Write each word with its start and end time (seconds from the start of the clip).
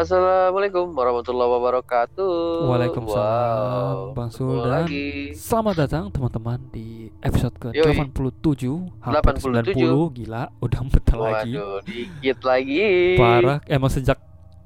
Assalamualaikum 0.00 0.96
warahmatullahi 0.96 1.50
wabarakatuh. 1.52 2.64
Waalaikumsalam, 2.64 4.16
Bang 4.16 4.32
Sul 4.32 4.64
dan 4.64 4.88
lagi. 4.88 5.36
selamat 5.36 5.74
datang 5.76 6.04
teman-teman 6.08 6.56
di 6.72 7.12
episode 7.20 7.52
ke 7.60 7.68
Yoi. 7.76 7.92
87 8.00 8.88
hampir 8.96 9.52
87. 9.60 9.76
90 9.76 10.16
gila 10.16 10.42
udah 10.56 10.80
bentar 10.88 11.18
lagi 11.20 11.52
Waduh, 11.52 11.84
dikit 11.84 12.38
lagi. 12.40 12.80
parah 13.14 13.60
emang 13.68 13.92
sejak 13.92 14.16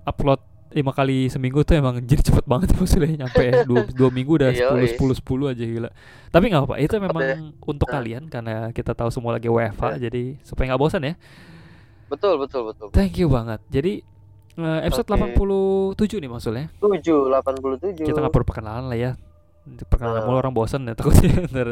upload 0.07 0.39
lima 0.71 0.95
kali 0.95 1.27
seminggu 1.27 1.67
tuh 1.67 1.75
emang 1.75 1.99
jadi 1.99 2.23
cepet 2.23 2.47
banget 2.47 2.71
maksudnya 2.79 3.27
nyampe 3.27 3.43
dua, 3.67 3.91
dua 3.91 4.11
minggu 4.15 4.39
udah. 4.39 4.55
10 4.55 4.71
10 4.95 5.19
10 5.19 5.51
aja 5.51 5.65
gila 5.67 5.91
tapi 6.31 6.45
nggak 6.47 6.63
apa-apa 6.63 6.77
itu 6.79 6.95
memang 6.97 7.19
ya. 7.21 7.37
untuk 7.61 7.91
Nah. 7.91 7.95
kalian 7.99 8.23
karena 8.31 8.71
kita 8.71 8.95
tahu 8.95 9.11
semua 9.11 9.35
lagi 9.35 9.51
WFH 9.51 9.99
jadi 9.99 10.39
supaya 10.47 10.71
nggak 10.71 10.79
bosan 10.79 11.03
ya 11.03 11.19
Betul, 12.07 12.39
betul, 12.39 12.71
betul. 12.71 12.95
thank 12.95 13.19
you 13.19 13.27
banget 13.27 13.59
jadi 13.67 13.99
eh, 14.57 14.81
episode 14.85 15.09
Oke. 15.09 15.35
87 15.97 16.19
nih 16.19 16.31
maksudnya 16.31 16.67
7 16.77 17.31
87. 17.33 18.03
kita 18.03 18.19
nggak 18.19 18.31
perlu 18.31 18.47
perkenalan 18.47 18.87
lah 18.87 18.97
ya 18.97 19.13
perkenalan 19.65 20.21
Hmm. 20.21 20.27
mulu 20.27 20.39
orang 20.39 20.53
bosan 20.53 20.85
ya 20.85 20.93
takutnya 20.93 21.41
ntar 21.49 21.69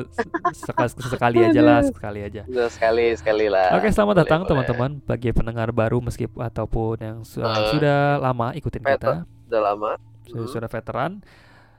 sekali, 0.51 0.89
sekali 1.05 1.39
aja 1.45 1.61
lah 1.61 1.79
sekali 1.85 2.21
aja 2.21 2.43
sekali 2.67 3.13
sekali 3.13 3.47
lah. 3.47 3.77
Oke 3.77 3.87
selamat 3.87 4.15
Boleh, 4.15 4.25
datang 4.25 4.41
teman-teman 4.45 4.91
bagi 5.03 5.29
pendengar 5.31 5.69
baru 5.71 6.01
meskipun 6.01 6.41
ataupun 6.41 6.97
yang 6.99 7.17
su- 7.21 7.39
Hmm. 7.39 7.69
sudah 7.69 8.17
lama 8.19 8.51
ikutin 8.53 8.81
Veter- 8.81 8.97
kita 8.97 9.13
Udah 9.47 9.61
lama. 9.63 9.91
sudah, 10.25 10.41
Hmm. 10.41 10.49
sudah 10.51 10.69
veteran 10.69 11.13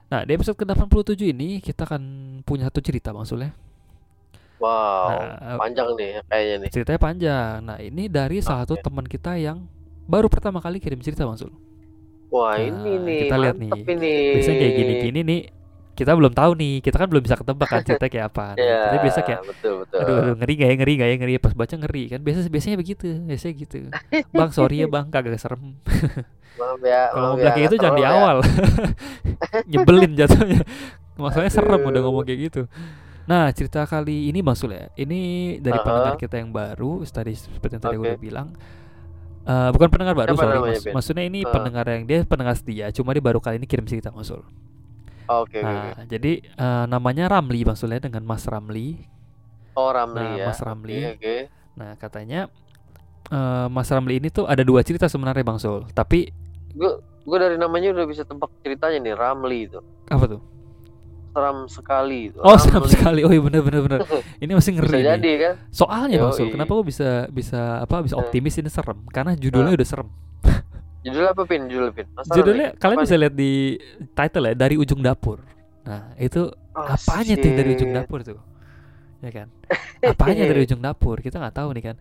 nah 0.05 0.22
di 0.22 0.31
episode 0.31 0.53
ke-87 0.55 1.25
ini 1.27 1.58
kita 1.58 1.83
akan 1.83 2.02
punya 2.44 2.70
satu 2.70 2.80
cerita 2.80 3.09
maksudnya 3.09 3.49
Wow. 4.61 5.20
Nah, 5.20 5.58
Panjang 5.58 5.92
nih 5.94 6.23
kayaknya 6.23 6.55
nih. 6.59 6.70
ceritanya 6.70 6.99
panjang 7.02 7.58
nah 7.59 7.77
ini 7.77 8.05
dari 8.05 8.38
salah 8.38 8.64
satu 8.64 8.77
teman 8.77 9.03
kita 9.03 9.36
yang 9.36 9.66
baru 10.05 10.27
pertama 10.27 10.59
kali 10.59 10.77
kirim 10.77 10.99
cerita 10.99 11.23
Bang 11.23 11.35
Sul 11.35 11.51
Wah, 12.27 12.57
Nah, 12.57 12.65
ini 12.65 12.91
nih. 12.97 13.19
kita 13.23 13.35
lihat 13.37 13.55
nih. 13.55 13.69
ini. 13.69 14.13
biasanya 14.33 14.57
kayak 14.57 14.73
gini-gini 14.73 15.19
nih 15.21 15.41
kita 15.93 16.11
belum 16.11 16.33
tahu 16.33 16.51
nih 16.57 16.81
kita 16.81 16.97
kan 16.97 17.05
belum 17.05 17.21
bisa 17.21 17.37
ketebak 17.37 17.67
kan 17.67 17.81
cerita 17.81 18.05
kayak 18.07 18.25
apa 18.27 18.45
Nah, 18.51 18.65
Ya, 18.65 18.79
kita 18.83 18.97
biasa 18.99 19.19
kayak 19.21 19.41
betul, 19.45 19.73
betul. 19.85 19.99
Aduh, 20.01 20.15
aduh 20.17 20.35
ngeri 20.35 20.53
gak 20.55 20.65
ya 20.65 20.75
ngeri 20.75 20.93
gak 20.95 21.07
ya 21.07 21.15
ngeri 21.21 21.33
pas 21.37 21.53
baca 21.53 21.75
ngeri 21.77 22.03
kan 22.09 22.19
biasa 22.19 22.49
biasanya 22.49 22.75
begitu 22.75 23.05
biasanya 23.21 23.53
gitu 23.55 23.77
bang 24.27 24.49
sorry 24.49 24.75
ya 24.81 24.87
bang 24.87 25.05
kagak 25.07 25.37
serem 25.37 25.61
Maaf 26.53 26.81
ya, 26.81 27.01
kalau 27.13 27.27
mau 27.29 27.37
bilang 27.37 27.45
ya, 27.45 27.53
kayak 27.55 27.65
gitu 27.67 27.75
jangan 27.77 27.93
di 27.93 28.01
serem 28.01 28.09
ya. 28.09 28.09
awal 28.15 28.37
nyebelin 29.65 30.11
jatuhnya 30.13 30.59
maksudnya 31.13 31.51
serem 31.51 31.77
Aduh. 31.77 31.89
udah 31.93 32.01
ngomong 32.01 32.25
kayak 32.25 32.39
gitu 32.49 32.61
nah 33.23 33.47
cerita 33.53 33.85
kali 33.85 34.27
ini 34.27 34.41
Bang 34.41 34.57
Sul 34.57 34.73
ya 34.73 34.89
ini 34.95 35.21
dari 35.57 35.77
Aha. 35.77 35.85
pendengar 35.85 36.15
kita 36.17 36.35
yang 36.37 36.49
baru 36.49 37.05
tadi 37.05 37.31
seperti 37.31 37.77
yang 37.77 37.83
tadi 37.83 37.95
Oke. 37.95 38.03
udah 38.03 38.17
bilang 38.17 38.47
Eh, 39.44 39.69
bukan 39.69 39.88
pendengar 39.88 40.16
baru 40.16 40.31
Siapa 40.31 40.44
sorry 40.45 40.59
Mas. 40.63 40.81
Ben? 40.81 40.94
maksudnya 40.94 41.23
ini 41.25 41.39
Ah. 41.41 41.52
pendengar 41.52 41.86
yang 41.86 42.03
dia 42.03 42.23
pendengar 42.23 42.55
setia 42.55 42.88
cuma 42.89 43.11
dia 43.11 43.19
baru 43.19 43.38
kali 43.38 43.58
ini 43.58 43.67
kirim 43.67 43.83
cerita 43.83 44.08
Bang 44.08 44.23
Sul 44.23 44.39
Oke, 45.23 45.55
oke, 45.55 45.59
oke. 45.59 45.63
nah 45.63 46.03
jadi 46.05 46.31
eh, 46.39 46.86
namanya 46.86 47.27
Ramli 47.27 47.61
Bang 47.61 47.75
Sul 47.75 47.91
ya 47.91 47.99
dengan 47.99 48.23
Mas 48.23 48.44
Ramli 48.44 49.03
Oh, 49.73 49.89
Ramli 49.89 50.16
Nah, 50.16 50.38
ya. 50.38 50.45
Mas 50.45 50.59
Ramli. 50.59 50.95
Oke, 50.95 51.11
oke. 51.17 51.36
Nah, 51.73 51.91
katanya 51.97 52.45
eh 53.25 53.67
Mas 53.67 53.89
Ramli 53.89 54.16
ini 54.16 54.30
tuh 54.30 54.45
ada 54.45 54.61
dua 54.61 54.80
cerita 54.80 55.08
sebenarnya 55.08 55.41
Bang 55.41 55.58
Sul. 55.58 55.83
Tapi 55.89 56.30
Gue 56.71 56.91
gue 57.19 57.38
dari 57.38 57.55
namanya 57.55 57.89
udah 57.91 58.05
bisa 58.05 58.21
tebak 58.21 58.53
ceritanya 58.59 59.02
nih, 59.02 59.14
Ramli 59.14 59.60
itu. 59.65 59.80
apa 60.05 60.25
tuh? 60.27 60.42
Seram 61.33 61.58
sekali 61.66 62.30
itu. 62.30 62.38
Oh, 62.39 62.54
seram 62.55 62.86
sekali. 62.86 63.21
Oh 63.21 63.30
iya 63.30 63.42
bener 63.42 63.60
bener 63.60 63.82
bener. 63.82 63.99
Ini 64.44 64.52
masih 64.54 64.71
Bisa 64.71 64.80
ngeri 64.80 64.94
nih. 64.94 65.05
jadi 65.11 65.32
kan? 65.36 65.54
Soalnya 65.70 66.17
Bang 66.20 66.32
Sul, 66.32 66.48
kenapa 66.48 66.71
gue 66.71 66.86
bisa 66.86 67.10
bisa 67.27 67.61
apa 67.82 67.95
bisa 67.99 68.14
Eh. 68.14 68.21
optimis 68.21 68.54
ini 68.55 68.70
serem? 68.70 69.02
Karena 69.10 69.33
judulnya 69.33 69.73
udah 69.73 69.88
serem. 69.88 70.10
Judulnya 71.02 71.30
apa 71.30 71.43
pin? 71.43 71.61
Judul 71.67 71.89
pin. 71.92 72.08
Mas 72.14 72.30
Judulnya 72.30 72.67
Ramli, 72.70 72.80
kalian 72.80 72.95
apa 72.95 73.04
bisa 73.04 73.11
nih? 73.11 73.22
lihat 73.26 73.33
di 73.36 73.52
title 74.14 74.45
ya 74.45 74.54
dari 74.55 74.76
ujung 74.77 75.02
dapur. 75.02 75.38
Nah, 75.83 76.16
itu 76.16 76.48
Oh, 76.73 76.88
apanya 76.88 77.33
tuh 77.36 77.45
yang 77.45 77.58
dari 77.60 77.70
ujung 77.76 77.92
shit. 77.92 77.98
dapur 77.99 78.20
tuh? 78.23 78.39
Ya 79.20 79.30
kan? 79.30 79.48
Apanya 80.02 80.43
dari 80.48 80.61
ujung 80.66 80.80
dapur? 80.80 81.17
Kita 81.17 81.38
nggak 81.38 81.54
tahu 81.54 81.70
nih 81.76 81.83
kan. 81.83 81.95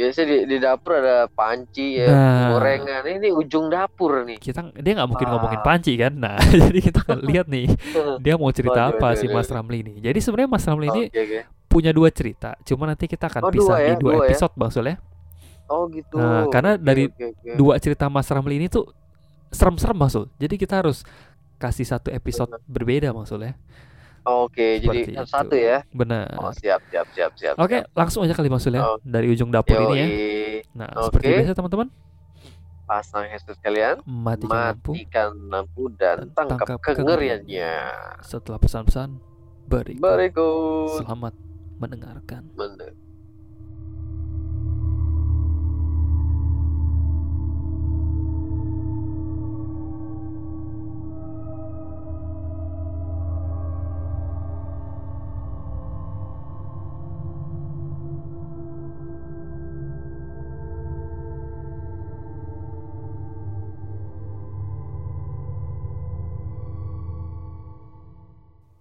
Biasanya 0.00 0.26
di, 0.26 0.36
di 0.46 0.56
dapur 0.56 0.92
ada 0.94 1.28
panci 1.28 2.00
ya, 2.00 2.08
Nah. 2.08 2.48
gorengan. 2.50 3.02
Ini 3.04 3.28
ujung 3.30 3.68
dapur 3.68 4.24
nih. 4.24 4.36
Kita 4.36 4.72
dia 4.72 4.92
nggak 4.96 5.06
mungkin 5.06 5.26
Ah. 5.26 5.32
ngomongin 5.34 5.60
panci 5.60 5.92
kan. 5.94 6.12
Nah, 6.14 6.40
jadi 6.64 6.78
kita 6.82 7.00
lihat 7.20 7.46
nih 7.46 7.68
dia 8.24 8.34
mau 8.34 8.48
cerita 8.48 8.80
Waduh, 8.82 8.96
apa 8.96 9.06
waduh, 9.06 9.16
si 9.16 9.26
waduh. 9.26 9.36
Mas 9.36 9.48
Ramli 9.48 9.78
ini. 9.82 9.94
Jadi 9.98 10.18
sebenarnya 10.18 10.48
Mas 10.48 10.64
Ramli 10.64 10.86
ini 10.88 11.02
Oke, 11.06 11.20
oke. 11.20 11.40
punya 11.66 11.90
dua 11.90 12.08
cerita. 12.08 12.56
Cuma 12.62 12.84
nanti 12.84 13.04
kita 13.04 13.28
akan 13.28 13.42
Oh, 13.42 13.50
pisah 13.50 13.68
dua 13.70 13.78
di 13.78 13.86
ya, 13.86 13.94
dua 13.94 14.10
dua 14.10 14.16
ya. 14.16 14.26
episode 14.26 14.54
Bang 14.54 14.70
Sul 14.70 14.86
ya. 14.86 14.96
Oh 15.66 15.86
gitu. 15.86 16.16
Nah, 16.16 16.48
karena 16.48 16.74
Oke, 16.74 16.82
dari 16.82 17.04
oke, 17.06 17.24
oke. 17.30 17.50
Dua 17.54 17.74
cerita 17.76 18.08
Mas 18.08 18.26
Ramli 18.26 18.56
ini 18.56 18.66
tuh 18.66 18.88
serem-serem 19.48 19.94
Bang 19.94 20.08
Sul. 20.08 20.26
Jadi 20.34 20.54
kita 20.56 20.80
harus 20.80 21.04
kasih 21.56 21.84
satu 21.84 22.08
episode 22.08 22.56
berbeda 22.64 23.12
Bang 23.12 23.22
Sul 23.22 23.44
ya. 23.44 23.52
Oke, 24.40 24.78
Seperti 24.78 24.82
jadi 24.82 25.00
itu. 25.16 25.24
satu 25.26 25.54
ya. 25.54 25.78
Benar. 25.90 26.34
Oh, 26.36 26.52
siap, 26.52 26.80
siap, 26.86 27.06
siap, 27.10 27.32
siap. 27.34 27.54
Oke, 27.56 27.82
langsung 27.92 28.22
aja 28.22 28.32
kali 28.32 28.48
Sul 28.56 28.74
ya 28.74 28.82
Oh. 28.84 28.98
dari 29.00 29.26
ujung 29.28 29.48
dapur 29.48 29.74
ini 29.76 29.94
ya. 29.94 30.06
Yoi. 30.06 30.08
Nah, 30.72 30.88
Oke. 30.92 31.04
seperti 31.10 31.26
biasa 31.36 31.54
teman-teman, 31.54 31.88
Pasang 32.82 33.22
headset 33.22 33.54
kalian, 33.60 34.02
matikan 34.02 34.50
lampu 34.74 34.90
matikan 34.92 35.30
lampu 35.46 35.82
dan 35.94 36.26
Dan 36.26 36.34
tangkap 36.34 36.66
tangkap 36.66 36.78
kengeriannya. 36.82 37.72
setelah 38.20 38.58
pesan-pesan 38.58 39.14
berikut. 39.64 40.02
Berikut. 40.02 40.98
Selamat 40.98 41.34
mendengarkan. 41.78 42.50
Men- 42.52 42.98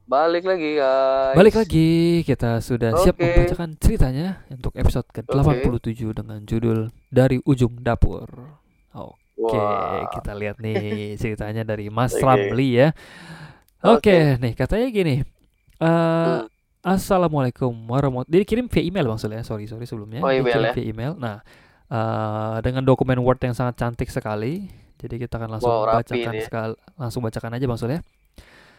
Balik 0.10 0.42
lagi 0.42 0.74
guys. 0.74 1.38
Balik 1.38 1.54
lagi, 1.54 1.90
kita 2.26 2.58
sudah 2.66 2.98
siap 2.98 3.14
Oke. 3.14 3.30
membacakan 3.30 3.78
ceritanya 3.78 4.42
untuk 4.50 4.74
episode 4.74 5.06
ke-87 5.14 6.02
dengan 6.18 6.42
judul 6.50 6.90
Dari 7.14 7.38
Ujung 7.46 7.78
Dapur. 7.86 8.26
Oke, 9.40 9.56
Wah. 9.56 10.10
kita 10.10 10.34
lihat 10.34 10.58
nih 10.58 11.14
ceritanya 11.16 11.62
dari 11.62 11.94
Mas 11.94 12.18
Oke. 12.18 12.26
Ramli 12.26 12.82
ya. 12.82 12.90
Oke, 13.86 14.36
nih 14.42 14.58
katanya 14.58 14.90
gini. 14.90 15.16
eh 15.78 15.86
Hmm. 15.86 16.50
Assalamualaikum 16.80 17.70
warahmatullahi 17.88 18.42
Dikirim 18.44 18.66
via 18.66 18.82
email 18.82 19.06
Bang 19.06 19.22
Sul 19.22 19.38
ya. 19.38 19.46
Sorry, 19.46 19.70
sorry 19.70 19.86
sebelumnya. 19.86 20.26
Oh, 20.26 20.34
email 20.34 20.44
Dikirim 20.50 20.66
ya. 20.66 20.74
via 20.74 20.86
email. 20.90 21.12
Nah, 21.22 21.38
eh 21.86 22.58
dengan 22.66 22.82
dokumen 22.82 23.22
Word 23.22 23.40
yang 23.46 23.54
sangat 23.54 23.78
cantik 23.78 24.10
sekali. 24.10 24.74
Jadi 24.98 25.22
kita 25.22 25.38
akan 25.38 25.50
langsung 25.54 25.70
Wow, 25.70 26.02
bacakan 26.02 26.34
ya. 26.34 26.44
sekali, 26.44 26.74
langsung 26.98 27.22
bacakan 27.22 27.52
aja 27.56 27.66
Bang 27.70 27.78
Sul 27.78 27.94
ya. 27.94 28.02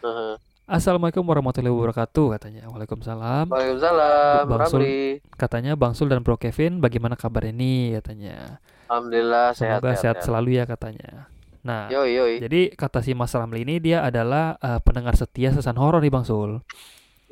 Heeh. 0.02 0.49
Assalamualaikum 0.70 1.26
warahmatullahi 1.26 1.74
wabarakatuh 1.74 2.38
katanya. 2.38 2.70
Waalaikumsalam. 2.70 3.50
Waalaikumsalam, 3.50 4.46
Bang 4.46 4.70
Sul. 4.70 4.86
Katanya 5.34 5.74
Bang 5.74 5.98
Sul 5.98 6.06
dan 6.06 6.22
Bro 6.22 6.38
Kevin 6.38 6.78
bagaimana 6.78 7.18
kabar 7.18 7.42
ini 7.50 7.98
katanya. 7.98 8.62
Alhamdulillah 8.86 9.50
sehat, 9.50 9.82
Semoga 9.82 9.98
sehat, 9.98 10.16
selalu 10.22 10.62
ya 10.62 10.70
katanya. 10.70 11.26
Nah, 11.66 11.90
Yoi, 11.90 12.14
yoi. 12.14 12.34
jadi 12.38 12.70
kata 12.78 13.02
si 13.02 13.18
Mas 13.18 13.34
Ramli 13.34 13.66
ini 13.66 13.82
dia 13.82 14.06
adalah 14.06 14.62
eh, 14.62 14.78
pendengar 14.86 15.18
setia 15.18 15.50
sesan 15.50 15.74
horor 15.74 15.98
nih 16.06 16.14
Bang 16.14 16.22
Sul. 16.22 16.62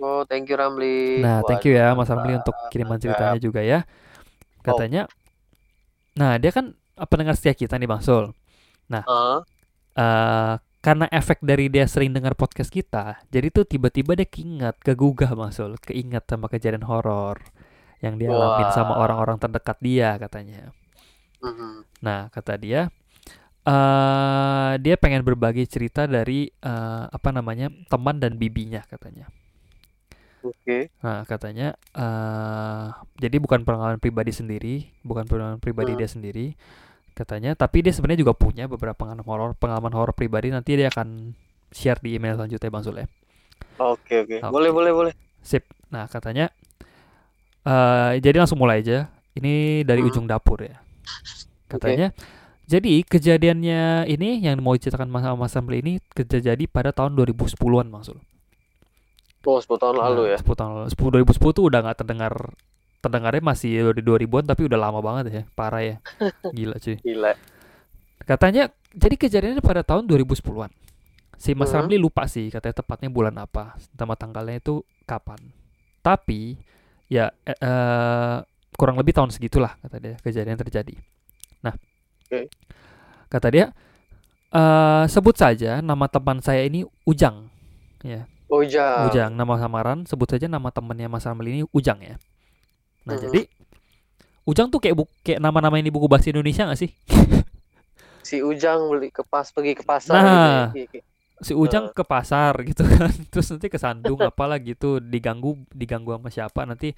Oh, 0.02 0.26
thank 0.26 0.50
you 0.50 0.58
Ramli. 0.58 1.22
Nah, 1.22 1.46
thank 1.46 1.62
you 1.62 1.78
ya 1.78 1.94
Mas 1.94 2.10
Ramli 2.10 2.42
untuk 2.42 2.58
kiriman 2.74 2.98
ceritanya 2.98 3.38
juga 3.38 3.62
ya. 3.62 3.86
Katanya 4.66 5.06
Nah, 6.18 6.42
dia 6.42 6.50
kan 6.50 6.74
eh, 6.74 7.06
pendengar 7.06 7.38
setia 7.38 7.54
kita 7.54 7.78
nih 7.78 7.86
Bang 7.86 8.02
Sul. 8.02 8.34
Heeh. 8.90 9.36
Eh 9.94 10.54
karena 10.88 11.04
efek 11.12 11.44
dari 11.44 11.68
dia 11.68 11.84
sering 11.84 12.16
dengar 12.16 12.32
podcast 12.32 12.72
kita, 12.72 13.20
jadi 13.28 13.52
tuh 13.52 13.68
tiba-tiba 13.68 14.16
dia 14.16 14.24
keinget, 14.24 14.72
kegugah 14.80 15.36
Sul, 15.52 15.76
keinget 15.84 16.24
sama 16.24 16.48
kejadian 16.48 16.88
horor 16.88 17.44
yang 18.00 18.16
dia 18.16 18.32
alamin 18.32 18.72
sama 18.72 18.96
orang-orang 18.96 19.36
terdekat 19.36 19.76
dia 19.84 20.16
katanya. 20.16 20.72
Mhm. 21.44 21.84
Nah, 22.00 22.32
kata 22.32 22.56
dia, 22.56 22.88
eh 23.68 24.72
dia 24.80 24.96
pengen 24.96 25.28
berbagi 25.28 25.68
cerita 25.68 26.08
dari 26.08 26.48
eh, 26.48 27.04
apa 27.04 27.28
namanya 27.36 27.68
teman 27.92 28.16
dan 28.16 28.40
bibinya 28.40 28.80
katanya. 28.88 29.28
Oke. 30.40 30.88
Nah, 31.04 31.28
katanya, 31.28 31.76
eh 31.92 32.86
jadi 33.20 33.36
bukan 33.36 33.60
pengalaman 33.68 34.00
pribadi 34.00 34.32
sendiri, 34.32 34.88
bukan 35.04 35.28
pengalaman 35.28 35.60
pribadi 35.60 35.92
Hmm. 35.92 36.00
dia 36.00 36.08
sendiri, 36.08 36.56
katanya. 37.18 37.58
Tapi 37.58 37.82
dia 37.82 37.90
sebenarnya 37.90 38.22
juga 38.22 38.38
punya 38.38 38.70
beberapa 38.70 38.94
pengalaman 38.94 39.26
horor, 39.26 39.50
pengalaman 39.58 39.90
horor 39.90 40.14
pribadi. 40.14 40.54
Nanti 40.54 40.78
dia 40.78 40.86
akan 40.86 41.34
share 41.74 41.98
di 41.98 42.14
email 42.14 42.38
selanjutnya, 42.38 42.70
Bang 42.70 42.86
Sule. 42.86 43.10
Oke, 43.82 44.22
oke. 44.22 44.38
Oke. 44.38 44.54
Boleh, 44.54 44.70
boleh, 44.70 44.92
boleh. 44.94 45.12
Sip. 45.42 45.66
Nah, 45.90 46.06
katanya, 46.06 46.54
eh 47.66 48.12
jadi 48.22 48.38
langsung 48.38 48.62
mulai 48.62 48.86
aja. 48.86 49.10
Ini 49.34 49.82
dari 49.82 50.02
Hmm. 50.02 50.10
ujung 50.10 50.26
dapur 50.30 50.62
ya. 50.62 50.78
Katanya, 51.66 52.14
Jadi 52.68 53.00
kejadiannya 53.00 54.04
ini 54.12 54.44
yang 54.44 54.60
mau 54.60 54.76
diceritakan 54.76 55.08
Mas 55.08 55.24
Mas 55.24 55.56
Ramli 55.56 55.80
ini 55.80 55.92
terjadi 56.12 56.68
pada 56.68 56.92
tahun 56.92 57.16
2010-an 57.16 57.88
maksud. 57.88 58.20
Oh, 59.48 59.56
10 59.56 59.80
tahun 59.80 59.96
lalu 59.96 60.36
ya. 60.36 60.36
10 60.36 60.52
tahun 60.52 60.72
lalu. 60.76 60.88
10 60.92 61.08
2010 61.16 61.56
tuh 61.56 61.64
udah 61.64 61.80
nggak 61.80 62.04
terdengar 62.04 62.52
terdengarnya 62.98 63.42
masih 63.44 63.94
di 63.94 64.02
2000-an 64.02 64.44
tapi 64.48 64.66
udah 64.66 64.78
lama 64.78 65.00
banget 65.02 65.24
ya, 65.30 65.42
parah 65.54 65.82
ya. 65.82 65.96
Gila 66.56 66.76
cuy. 66.80 66.98
Gila. 67.02 67.32
Katanya 68.26 68.68
jadi 68.92 69.14
kejadiannya 69.16 69.62
pada 69.64 69.82
tahun 69.86 70.04
2010-an. 70.08 70.72
Si 71.38 71.54
Mas 71.54 71.70
Hmm. 71.70 71.86
Ramli 71.86 71.96
lupa 72.02 72.26
sih 72.26 72.50
katanya 72.50 72.82
tepatnya 72.82 73.08
bulan 73.10 73.34
apa, 73.38 73.78
sama 73.94 74.18
tanggalnya 74.18 74.58
itu 74.58 74.82
kapan. 75.06 75.38
Tapi 76.02 76.58
ya 77.08 77.30
eh, 77.46 77.56
eh, 77.58 78.36
kurang 78.76 78.96
lebih 79.00 79.14
tahun 79.16 79.30
segitulah 79.34 79.78
kata 79.82 79.96
dia 80.02 80.14
kejadian 80.20 80.58
terjadi. 80.58 80.94
Nah, 81.62 81.74
Oke. 82.26 82.50
kata 83.30 83.48
dia 83.52 83.66
eh 84.48 85.04
sebut 85.12 85.36
saja 85.36 85.84
nama 85.84 86.08
teman 86.08 86.40
saya 86.40 86.64
ini 86.64 86.84
Ujang. 87.04 87.48
Ya, 88.02 88.24
Ujang. 88.48 89.12
Ujang 89.12 89.32
nama 89.36 89.54
samaran 89.60 90.08
sebut 90.08 90.28
saja 90.30 90.48
nama 90.48 90.72
temannya 90.72 91.08
Mas 91.12 91.26
Ramli 91.28 91.50
ini 91.60 91.64
Ujang 91.74 92.00
ya. 92.00 92.16
Nah, 93.08 93.16
Mhm. 93.16 93.22
jadi 93.24 93.40
Ujang 94.44 94.68
tuh 94.68 94.80
kayak 94.80 94.96
bu 94.96 95.04
kayak 95.20 95.40
nama-nama 95.40 95.76
ini 95.76 95.88
buku 95.88 96.08
bahasa 96.08 96.28
Indonesia 96.28 96.64
gak 96.64 96.76
sih? 96.78 96.88
Si 98.20 98.40
Ujang 98.40 98.88
beli 98.88 99.08
ke 99.08 99.20
pas 99.22 99.44
pergi 99.44 99.72
ke 99.72 99.80
pasar 99.82 100.12
Nah. 100.14 100.28
gitu 100.28 100.48
ya. 100.48 100.64
Iya, 100.72 100.86
iya. 100.92 101.02
si 101.38 101.52
Ujang 101.54 101.94
ke 101.94 102.02
pasar 102.02 102.50
gitu 102.62 102.82
kan 102.82 103.08
terus 103.30 103.46
nanti 103.48 103.68
kesandung 103.68 104.18
apalah 104.28 104.58
gitu 104.58 104.98
diganggu 104.98 105.54
diganggu 105.70 106.10
sama 106.12 106.28
siapa 106.28 106.66
nanti 106.66 106.90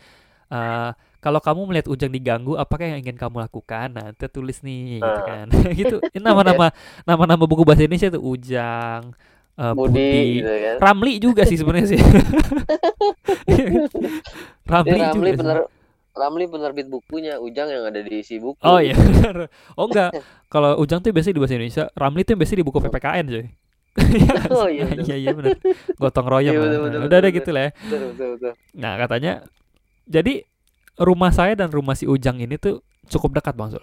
eh, 0.49 0.91
kalau 1.21 1.39
kamu 1.39 1.61
melihat 1.69 1.87
Ujang 1.87 2.09
diganggu 2.09 2.57
apakah 2.57 2.89
yang 2.89 3.05
ingin 3.05 3.21
kamu 3.21 3.37
lakukan 3.45 3.93
nah 3.93 4.09
nanti 4.09 4.25
tulis 4.27 4.65
nih 4.65 5.05
gitu 5.05 5.21
Ah. 5.21 5.27
kan 5.29 5.47
gitu 5.77 5.97
Ini 6.11 6.23
nama-nama 6.25 6.73
nama-nama 7.05 7.45
buku 7.45 7.63
bahasa 7.63 7.85
Indonesia 7.85 8.09
tuh 8.11 8.23
Ujang 8.25 9.13
eh, 9.55 9.73
Budi 9.77 9.93
Budi 9.93 10.23
gitu 10.41 10.51
kan. 10.57 10.77
Ramli 10.81 11.13
juga 11.21 11.43
sih 11.45 11.59
sebenarnya 11.61 11.89
sih 11.93 12.01
Ramli, 14.65 14.97
Ini 14.97 15.05
Ramli 15.05 15.31
juga 15.37 15.37
sih. 15.37 15.80
Ramli 16.11 16.45
penerbit 16.47 16.87
bukunya 16.87 17.39
Ujang 17.39 17.71
yang 17.71 17.87
ada 17.87 18.03
di 18.03 18.21
isi 18.21 18.37
buku. 18.37 18.59
Oh 18.61 18.79
iya. 18.79 18.95
Oh 19.79 19.87
enggak. 19.87 20.11
Kalau 20.51 20.77
Ujang 20.77 21.01
tuh 21.01 21.15
biasanya 21.15 21.39
di 21.39 21.41
bahasa 21.41 21.55
Indonesia, 21.55 21.85
Ramli 21.95 22.23
tuh 22.23 22.35
biasanya 22.35 22.59
di 22.61 22.67
buku 22.67 22.79
PPKN 22.81 23.25
coy. 23.27 23.47
Oh 24.55 24.67
iya, 24.67 24.87
iya 25.03 25.17
iya 25.19 25.31
benar. 25.35 25.59
Gotong 25.99 26.27
royong. 26.27 26.55
Iya, 26.55 26.59
lah. 26.59 26.67
bener, 26.67 26.79
bener, 26.83 26.99
Udah 27.07 27.19
ada 27.19 27.29
bener, 27.31 27.39
gitu 27.43 27.51
lah 27.51 27.63
ya. 27.63 27.71
Betul, 27.75 27.99
betul, 28.15 28.29
betul. 28.39 28.53
Nah, 28.75 28.93
katanya 28.99 29.33
jadi 30.07 30.35
rumah 30.97 31.31
saya 31.31 31.55
dan 31.55 31.71
rumah 31.71 31.95
si 31.95 32.07
Ujang 32.07 32.39
ini 32.39 32.59
tuh 32.59 32.83
cukup 33.07 33.39
dekat 33.39 33.55
Bang 33.55 33.71
Sul. 33.71 33.83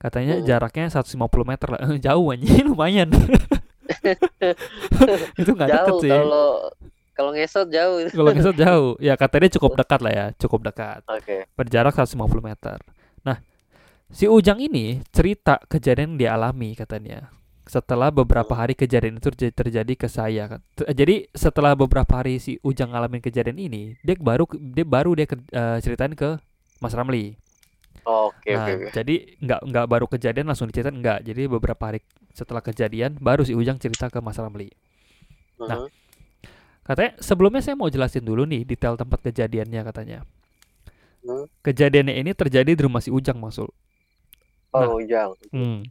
Katanya 0.00 0.40
Hmm. 0.40 0.46
jaraknya 0.48 0.86
150 0.88 1.44
meter 1.44 1.68
lah. 1.68 1.80
Jauh 2.06 2.26
anjing 2.32 2.66
lumayan. 2.66 3.10
itu 5.34 5.50
nggak 5.50 5.68
deket 5.68 5.94
sih. 6.00 6.10
kalau 6.10 6.70
kalau 7.20 7.30
ngesot 7.30 7.68
jauh. 7.68 8.00
Kalau 8.08 8.30
ngesot 8.32 8.56
jauh. 8.64 8.92
Ya 8.98 9.14
katanya 9.14 9.52
cukup 9.52 9.76
dekat 9.76 10.00
lah 10.00 10.12
ya, 10.12 10.26
cukup 10.34 10.60
dekat. 10.64 11.04
Oke. 11.04 11.44
berjarak 11.52 11.92
150 11.92 12.16
meter. 12.40 12.80
Nah, 13.20 13.44
si 14.08 14.24
Ujang 14.24 14.56
ini 14.58 15.04
cerita 15.12 15.60
kejadian 15.68 16.16
yang 16.16 16.18
dia 16.18 16.30
alami 16.32 16.72
katanya. 16.72 17.28
Setelah 17.68 18.10
beberapa 18.10 18.50
hari 18.50 18.74
kejadian 18.74 19.20
itu 19.20 19.30
terj- 19.30 19.54
terjadi 19.54 19.92
ke 19.94 20.08
saya 20.08 20.48
kan. 20.48 20.60
T- 20.74 20.90
Jadi 20.90 21.30
setelah 21.30 21.78
beberapa 21.78 22.18
hari 22.18 22.42
si 22.42 22.58
Ujang 22.60 22.90
ngalamin 22.90 23.22
kejadian 23.22 23.60
ini, 23.60 23.94
dia 24.02 24.18
baru 24.18 24.42
dia 24.50 24.82
baru 24.82 25.14
dia 25.14 25.28
ke- 25.28 25.38
eh, 25.46 25.78
ceritain 25.78 26.16
ke 26.16 26.40
Mas 26.80 26.96
Ramli. 26.96 27.36
Oke, 28.02 28.56
nah, 28.56 28.64
oke, 28.64 28.72
oke. 28.80 28.90
jadi 28.90 29.14
nggak 29.38 29.60
nggak 29.70 29.86
baru 29.86 30.06
kejadian 30.08 30.48
langsung 30.48 30.66
diceritain 30.66 30.96
nggak. 30.98 31.20
Jadi 31.22 31.42
beberapa 31.46 31.82
hari 31.84 32.00
setelah 32.32 32.64
kejadian 32.64 33.20
baru 33.20 33.44
si 33.44 33.52
Ujang 33.52 33.76
cerita 33.76 34.08
ke 34.08 34.18
Mas 34.18 34.40
Ramli. 34.40 34.72
nah, 35.60 35.84
Mhm. 35.84 35.99
Katanya 36.90 37.14
sebelumnya 37.22 37.62
saya 37.62 37.78
mau 37.78 37.86
jelasin 37.86 38.26
dulu 38.26 38.42
nih 38.50 38.66
detail 38.66 38.98
tempat 38.98 39.22
kejadiannya 39.22 39.78
katanya. 39.86 40.26
Hmm. 41.22 41.46
Kejadiannya 41.62 42.18
ini 42.18 42.34
terjadi 42.34 42.74
di 42.74 42.82
rumah 42.82 42.98
si 42.98 43.14
Ujang 43.14 43.38
maksud. 43.38 43.70
Oh, 44.74 44.98
Ujang. 44.98 45.38
Hmm. 45.54 45.86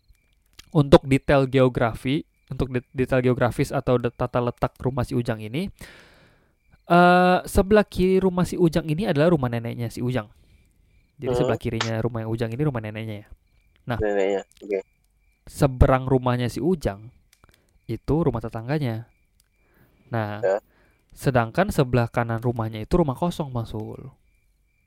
Untuk 0.76 1.08
detail 1.08 1.48
geografi, 1.48 2.28
untuk 2.52 2.68
de- 2.76 2.92
detail 2.92 3.24
geografis 3.24 3.72
atau 3.72 3.96
tata 3.96 4.44
letak 4.44 4.76
rumah 4.84 5.08
si 5.08 5.16
Ujang 5.16 5.40
ini, 5.40 5.72
eh 6.92 7.40
sebelah 7.48 7.88
kiri 7.88 8.20
rumah 8.20 8.44
si 8.44 8.60
Ujang 8.60 8.84
ini 8.92 9.08
adalah 9.08 9.32
rumah 9.32 9.48
neneknya 9.48 9.88
si 9.88 10.04
Ujang. 10.04 10.28
Jadi 11.16 11.32
Hmm. 11.32 11.40
sebelah 11.40 11.60
kirinya 11.64 11.96
rumah 12.04 12.28
yang 12.28 12.32
Ujang 12.36 12.52
ini 12.52 12.60
rumah 12.60 12.84
neneknya 12.84 13.24
ya. 13.24 13.28
Neneknya. 13.88 14.44
Oke. 14.68 14.84
Seberang 15.48 16.12
rumahnya 16.12 16.52
si 16.52 16.60
Ujang 16.60 17.08
itu 17.88 18.16
rumah 18.20 18.44
tetangganya. 18.44 19.08
Nah, 20.12 20.44
Ya. 20.44 20.60
Sedangkan 21.14 21.70
sebelah 21.70 22.08
kanan 22.08 22.40
rumahnya 22.40 22.84
itu 22.84 22.94
rumah 22.98 23.18
kosong, 23.18 23.50
Masul. 23.50 24.12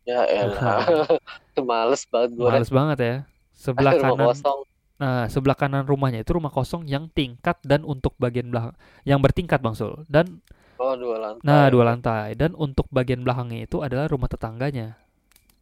Ya 0.03 0.27
elah. 0.27 0.83
Males 1.69 2.03
banget 2.11 2.31
gue. 2.35 2.47
Males 2.49 2.71
banget 2.73 2.99
ya. 2.99 3.17
Sebelah 3.55 3.93
kanan 4.03 4.27
kosong. 4.33 4.61
Nah, 5.03 5.27
sebelah 5.27 5.59
kanan 5.59 5.83
rumahnya 5.83 6.23
itu 6.23 6.31
rumah 6.39 6.51
kosong 6.51 6.87
yang 6.87 7.11
tingkat 7.11 7.59
dan 7.67 7.83
untuk 7.83 8.15
bagian 8.23 8.55
belakang 8.55 8.75
yang 9.03 9.19
bertingkat 9.19 9.59
Bang 9.59 9.75
Sul. 9.75 10.07
Dan 10.07 10.43
Oh, 10.83 10.99
dua 10.99 11.15
lantai. 11.15 11.47
nah, 11.47 11.71
dua 11.71 11.85
lantai 11.87 12.35
dan 12.35 12.59
untuk 12.59 12.91
bagian 12.91 13.23
belakangnya 13.23 13.71
itu 13.71 13.79
adalah 13.87 14.11
rumah 14.11 14.27
tetangganya. 14.27 14.99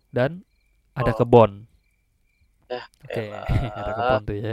Dan 0.08 0.48
ada 0.96 1.12
Oh. 1.12 1.16
kebon. 1.20 1.68
Ya, 2.72 2.80
Oke, 3.04 3.24
elah. 3.28 3.44
ada 3.76 3.92
kebon 4.00 4.22
tuh 4.24 4.36
ya. 4.40 4.52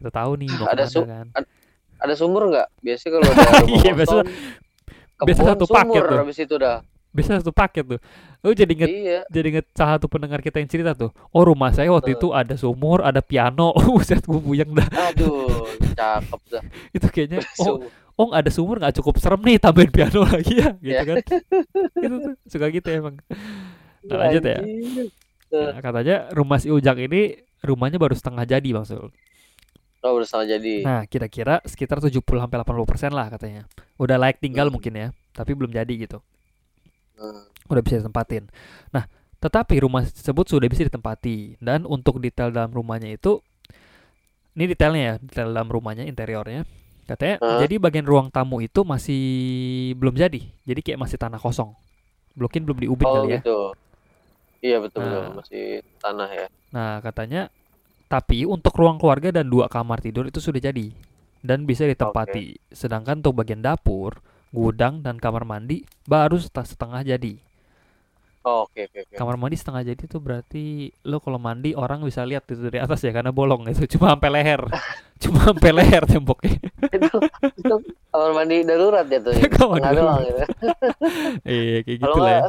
Kita 0.00 0.10
tahu 0.12 0.30
nih 0.40 0.48
mau 0.56 0.68
Ada 0.72 0.84
kan. 0.88 1.26
Ada 2.00 2.14
sumur 2.16 2.48
nggak? 2.48 2.68
Biasanya 2.80 3.12
kalau 3.12 3.24
ada 3.28 3.40
rumah 3.60 3.76
Iya, 3.76 3.92
biasa- 5.18 5.24
kosong, 5.24 5.26
biasa 5.26 5.40
kebun, 5.40 5.52
satu 5.52 5.66
paket 5.66 5.86
sumur 5.96 6.04
tuh. 6.06 6.18
habis 6.20 6.38
itu 6.38 6.56
dah. 6.56 6.78
Bisa 7.10 7.30
satu 7.40 7.48
paket 7.50 7.84
tuh. 7.86 8.00
Lu 8.40 8.52
jadi 8.52 8.68
inget 8.70 8.90
Iya. 8.90 9.20
jadi 9.26 9.46
inget 9.50 9.66
salah 9.72 9.96
satu 9.96 10.06
pendengar 10.06 10.38
kita 10.38 10.60
yang 10.60 10.68
cerita 10.68 10.92
tuh. 10.92 11.10
Oh, 11.30 11.42
rumah 11.42 11.72
saya 11.72 11.88
waktu 11.88 12.12
itu 12.12 12.28
ada 12.30 12.54
sumur, 12.54 13.00
ada 13.00 13.18
piano. 13.18 13.72
Buset, 13.96 14.20
gue 14.20 14.36
puyeng 14.36 14.70
dah. 14.70 14.84
Aduh, 15.08 15.64
cakep 15.96 16.40
dah. 16.50 16.62
Itu 16.90 17.08
kayaknya 17.08 17.40
oh, 17.64 17.80
oh 18.16 18.28
ada 18.30 18.48
sumur 18.48 18.76
nggak 18.76 18.96
cukup 18.96 19.16
serem 19.16 19.40
nih 19.40 19.56
tambahin 19.56 19.88
piano 19.88 20.24
lagi 20.24 20.56
ya 20.56 20.72
gitu 20.76 20.92
Ya. 20.92 21.00
kan 21.04 21.16
gitu 21.96 22.14
tuh 22.18 22.32
suka 22.46 22.66
gitu 22.68 22.88
emang 22.90 23.20
nah, 24.02 24.16
lanjut 24.24 24.40
ya. 24.42 24.60
Nah, 25.46 25.78
katanya 25.78 26.16
rumah 26.32 26.56
si 26.56 26.68
Ujang 26.68 26.96
ini 26.96 27.36
rumahnya 27.60 27.96
baru 27.96 28.12
setengah 28.12 28.44
jadi 28.46 28.64
bang 28.66 28.84
Sul 28.84 29.12
Oh, 30.00 30.14
bersama 30.14 30.44
jadi. 30.44 30.84
nah 30.84 31.02
kira-kira 31.04 31.58
sekitar 31.62 31.98
70 31.98 32.20
sampai 32.22 32.56
80 32.60 32.86
persen 32.86 33.10
lah 33.10 33.26
katanya 33.26 33.66
udah 33.96 34.16
layak 34.16 34.38
tinggal 34.38 34.68
Hmm. 34.68 34.74
mungkin 34.74 34.92
ya 34.94 35.08
tapi 35.32 35.52
belum 35.52 35.70
jadi 35.70 35.94
gitu 35.98 36.18
Hmm. 37.16 37.48
udah 37.66 37.82
bisa 37.82 37.98
ditempatin 37.98 38.46
nah 38.90 39.08
tetapi 39.36 39.80
rumah 39.80 40.04
tersebut 40.04 40.46
sudah 40.46 40.68
bisa 40.68 40.84
ditempati 40.84 41.58
dan 41.58 41.82
untuk 41.84 42.20
detail 42.20 42.48
dalam 42.48 42.70
rumahnya 42.70 43.08
itu 43.10 43.40
ini 44.52 44.64
detailnya 44.66 45.02
ya 45.02 45.14
detail 45.18 45.48
dalam 45.50 45.68
rumahnya 45.68 46.04
interiornya 46.04 46.64
katanya 47.04 47.36
Hah? 47.38 47.60
jadi 47.60 47.74
bagian 47.76 48.02
ruang 48.02 48.28
tamu 48.28 48.58
itu 48.58 48.82
masih 48.82 49.22
belum 49.94 50.14
jadi 50.14 50.40
jadi 50.62 50.80
kayak 50.82 50.98
masih 50.98 51.16
tanah 51.16 51.38
kosong 51.38 51.72
mungkin 52.34 52.62
belum 52.62 52.78
diubin 52.78 53.06
Oh, 53.06 53.14
kali 53.16 53.28
ya 53.32 53.40
gitu. 53.40 53.58
Iya, 54.56 54.76
betul 54.80 55.04
betul. 55.04 55.20
Nah. 55.22 55.34
Masih 55.36 55.64
tanah 55.98 56.28
ya. 56.28 56.46
nah 56.68 56.98
katanya 56.98 57.48
tapi 58.06 58.46
untuk 58.46 58.74
ruang 58.78 58.98
keluarga 59.02 59.34
dan 59.34 59.50
dua 59.50 59.66
kamar 59.66 59.98
tidur 59.98 60.30
itu 60.30 60.38
sudah 60.38 60.62
jadi 60.62 60.90
dan 61.42 61.66
bisa 61.66 61.86
ditempati 61.86 62.58
sedangkan 62.70 63.18
untuk 63.22 63.42
bagian 63.42 63.62
dapur 63.62 64.18
gudang 64.54 65.02
dan 65.02 65.18
kamar 65.18 65.42
mandi 65.42 65.82
baru 66.06 66.38
set- 66.38 66.70
setengah 66.74 67.02
jadi 67.02 67.34
Oh, 68.46 68.62
oke 68.62 68.78
oke 68.78 68.98
oke. 69.10 69.14
kamar 69.18 69.34
mandi 69.34 69.58
setengah 69.58 69.82
jadi 69.82 70.06
tuh 70.06 70.22
berarti 70.22 70.94
lo 71.02 71.18
kalau 71.18 71.34
mandi 71.34 71.74
orang 71.74 71.98
bisa 72.06 72.22
lihat 72.22 72.46
itu 72.46 72.62
dari 72.62 72.78
atas 72.78 73.02
ya 73.02 73.10
karena 73.10 73.34
bolong 73.34 73.66
itu 73.66 73.90
cuma 73.98 74.14
sampai 74.14 74.30
leher 74.38 74.62
cuma 75.22 75.50
sampai 75.50 75.70
leher 75.74 76.02
temboknya 76.06 76.54
itu 76.94 77.10
itu 77.58 77.74
kamar 78.14 78.30
mandi 78.38 78.62
darurat 78.62 79.02
ya 79.10 79.18
tuh. 79.18 79.34
ya? 79.34 79.50
Kamar 79.50 79.82
doang 79.82 79.90
darurat. 79.98 80.18
gitu. 80.22 80.42
iya 81.58 81.78
kayak 81.82 81.98
gitu 82.06 82.18
lah 82.22 82.30
ya 82.38 82.42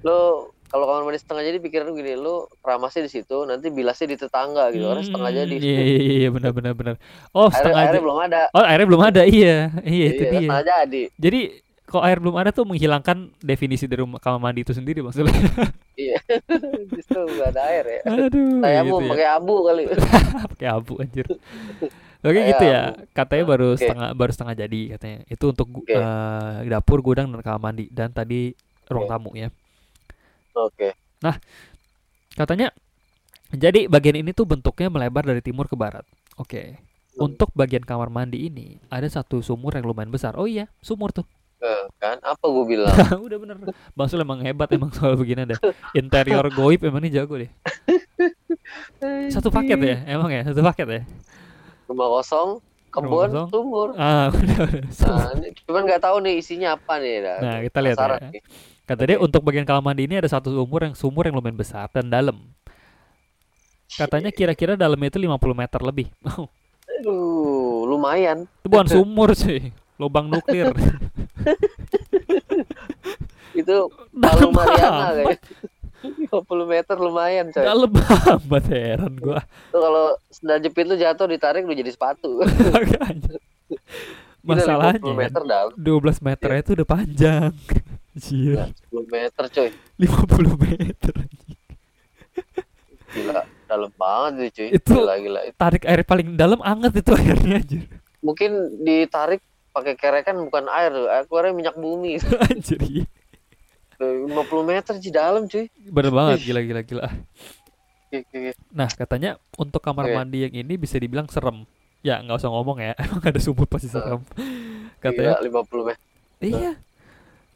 lo 0.00 0.48
kalau 0.66 0.84
kamar 0.84 1.02
mandi 1.04 1.18
setengah 1.18 1.42
jadi 1.44 1.58
pikiran 1.58 1.86
gini, 1.90 2.12
lu 2.14 2.34
keramasnya 2.58 3.02
di 3.02 3.12
situ, 3.12 3.36
nanti 3.42 3.68
bilasnya 3.68 4.06
di 4.06 4.16
tetangga 4.16 4.70
gitu. 4.70 4.84
Karena 4.84 5.02
setengah 5.02 5.30
Hmm, 5.30 5.40
jadi. 5.40 5.54
iya 5.56 5.80
iya 5.82 5.98
iya 6.16 6.28
benar 6.28 6.50
benar 6.50 6.72
benar 6.72 6.94
oh 7.30 7.46
Air, 7.46 7.54
setengah 7.54 7.80
airnya 7.80 8.02
belum 8.02 8.18
ada. 8.20 8.40
oh 8.50 8.64
airnya 8.64 8.86
belum 8.86 9.02
ada 9.02 9.22
iya 9.22 9.56
iya 9.82 10.04
itu 10.10 10.22
Iya, 10.22 10.30
dia 10.30 10.40
setengah 10.42 10.64
jadi. 10.66 11.02
jadi 11.14 11.40
kalau 11.84 12.02
air 12.02 12.18
belum 12.18 12.34
ada 12.34 12.50
tuh 12.50 12.64
menghilangkan 12.64 13.16
definisi 13.38 13.84
dari 13.84 14.02
rumah 14.02 14.18
kamar 14.18 14.40
mandi 14.40 14.60
itu 14.60 14.72
sendiri 14.72 14.98
maksudnya 14.98 15.30
Iya. 15.94 16.18
Justru 16.90 17.22
nggak 17.22 17.48
ada 17.54 17.62
air 17.70 17.84
ya. 17.86 18.00
aduh 18.26 18.58
Saya 18.58 18.80
gitu 18.82 18.90
mau 18.90 18.98
ya. 18.98 19.10
pakai 19.14 19.28
abu 19.30 19.54
kali. 19.62 19.84
pakai 20.56 20.68
abu 20.68 20.92
anjir 20.98 21.26
Oke 22.18 22.32
Kayak 22.34 22.46
gitu 22.50 22.64
ya. 22.64 22.80
Katanya 23.12 23.44
baru 23.46 23.68
Oke. 23.70 23.84
setengah 23.84 24.08
baru 24.10 24.32
setengah 24.32 24.54
jadi 24.56 24.80
katanya. 24.96 25.18
Itu 25.28 25.44
untuk 25.52 25.66
gu- 25.70 25.84
Oke. 25.84 25.92
eh, 25.92 26.56
dapur, 26.66 26.98
gudang 26.98 27.28
dan 27.28 27.40
kamar 27.40 27.60
mandi 27.62 27.84
dan 27.92 28.10
tadi 28.10 28.56
ruang 28.88 29.04
Oke. 29.04 29.12
tamu 29.12 29.30
ya. 29.36 29.48
Oke. 30.54 30.94
Katanya 32.34 32.70
jadi 33.54 33.86
bagian 33.86 34.18
ini 34.18 34.34
tuh 34.34 34.46
bentuknya 34.46 34.90
melebar 34.90 35.22
dari 35.22 35.42
timur 35.42 35.70
ke 35.70 35.78
barat. 35.78 36.02
Oke. 36.38 36.78
Hmm. 37.14 37.30
Untuk 37.30 37.54
bagian 37.54 37.86
kamar 37.86 38.10
mandi 38.10 38.50
ini 38.50 38.82
ada 38.90 39.06
satu 39.06 39.38
sumur 39.38 39.78
yang 39.78 39.86
lumayan 39.86 40.10
besar. 40.10 40.34
Oh 40.34 40.50
iya, 40.50 40.66
sumur 40.82 41.14
tuh. 41.14 41.26
Eh, 41.64 41.84
kan 41.96 42.20
apa 42.20 42.44
gue 42.44 42.64
bilang 42.66 42.92
Udah 43.26 43.38
bener. 43.40 43.56
Bang 43.96 44.10
Sul 44.10 44.20
emang 44.20 44.42
hebat 44.42 44.68
emang 44.74 44.90
soal 44.92 45.14
begini 45.16 45.46
ada. 45.46 45.56
Interior 45.94 46.44
goib 46.50 46.82
emang 46.82 47.00
ini 47.06 47.14
jago 47.14 47.38
deh. 47.38 47.48
Satu 49.30 49.48
paket 49.54 49.78
ya, 49.78 49.96
emang 50.08 50.28
ya, 50.32 50.42
satu 50.44 50.60
paket 50.60 50.88
ya. 50.88 51.02
rumah 51.84 52.08
kosong 52.16 52.64
kebun 52.88 53.28
kosong. 53.28 53.48
sumur 53.52 53.88
Ah, 53.94 54.30
udah, 54.34 54.56
udah. 54.64 54.84
Nah, 54.88 55.52
cuman 55.68 55.82
nggak 55.84 56.00
tahu 56.00 56.16
nih 56.24 56.34
isinya 56.40 56.80
apa 56.80 56.96
nih 56.96 57.14
dah. 57.20 57.38
Nah, 57.44 57.56
kita 57.60 57.78
lihat 57.84 57.96
ya. 58.00 58.16
nih. 58.32 58.42
Kata 58.84 59.02
dia 59.08 59.16
Oke. 59.16 59.24
untuk 59.32 59.40
bagian 59.48 59.64
kamar 59.64 59.80
mandi 59.80 60.04
ini 60.04 60.20
ada 60.20 60.28
satu 60.28 60.52
sumur 60.52 60.84
yang 60.84 60.92
sumur 60.92 61.24
yang 61.24 61.40
lumayan 61.40 61.56
besar 61.56 61.88
dan 61.88 62.12
dalam. 62.12 62.52
Katanya 63.96 64.28
kira-kira 64.28 64.76
dalamnya 64.76 65.08
itu 65.08 65.20
50 65.24 65.40
meter 65.56 65.80
lebih. 65.80 66.08
aduh 66.84 67.88
lumayan 67.88 68.44
itu 68.60 68.68
bukan 68.68 68.86
sumur 68.86 69.32
sih, 69.32 69.72
lubang 69.96 70.28
nuklir. 70.28 70.68
itu 73.60 73.76
dalam 74.12 74.50
Mariana 74.52 75.16
kayak 75.16 75.40
50 76.04 76.44
meter 76.68 76.96
lumayan 77.00 77.46
coy 77.48 77.64
dalam 77.64 77.90
amat 77.96 78.64
heran 78.68 79.14
gua. 79.16 79.40
Tuh 79.72 79.80
kalau 79.80 80.06
sendal 80.28 80.60
jepit 80.60 80.84
lu 80.84 81.00
jatuh 81.00 81.24
ditarik 81.24 81.64
lu 81.64 81.72
jadi 81.72 81.88
sepatu 81.88 82.44
Makanya. 82.74 83.40
Gila, 84.44 84.44
50 84.44 84.44
Masalahnya 84.44 85.12
meter 85.16 85.42
dalam 85.48 85.72
12 85.72 86.20
meter 86.20 86.48
itu 86.60 86.70
udah 86.76 86.88
panjang. 86.88 87.52
Gila, 88.14 88.70
Anjir, 88.70 88.86
10 88.90 89.10
meter 89.10 89.44
coy 89.48 89.68
50 89.96 90.54
meter. 90.56 91.14
gila 93.10 93.42
dalam 93.64 93.90
banget 93.94 94.32
tuh 94.34 94.48
cuy 94.52 94.68
Itu- 94.72 94.94
gila 94.96 95.14
gila 95.18 95.40
Tarik 95.54 95.82
air 95.84 96.00
paling 96.02 96.34
dalam 96.34 96.58
anget 96.60 96.92
itu 96.96 97.10
airnya 97.12 97.58
anjir. 97.58 97.82
mungkin 98.20 98.50
ditarik 98.80 99.42
pakai 99.70 99.94
kerekan 99.94 100.38
bukan 100.40 100.64
air 100.68 100.90
air 101.10 101.24
keluarnya 101.24 101.52
minyak 101.52 101.76
bumi 101.76 102.18
Anjir. 102.46 102.78
iya. 102.80 103.04
Tuh, 103.94 104.26
50 104.26 104.34
meter 104.64 104.94
di 104.96 105.10
dalam 105.10 105.46
cuy 105.46 105.66
Bener 105.84 106.10
banget 106.10 106.38
gila 106.42 106.60
gila 106.60 106.82
gila. 106.82 107.06
Nah, 108.70 108.86
katanya 108.88 109.34
untuk 109.54 109.82
kamar 109.82 110.06
Oke. 110.06 110.14
mandi 110.14 110.38
yang 110.40 110.54
ini 110.54 110.78
bisa 110.78 110.94
dibilang 110.96 111.26
serem. 111.26 111.66
Ya, 111.98 112.22
nggak 112.22 112.38
usah 112.38 112.46
ngomong 112.46 112.78
ya. 112.78 112.94
Emang 113.02 113.18
ada 113.20 113.42
sumur 113.42 113.66
pasti 113.66 113.90
serem. 113.90 114.22
Gila, 114.22 115.02
Katanya, 115.02 115.34
50 115.42 115.82
meter 115.82 115.98
iya. 116.40 116.72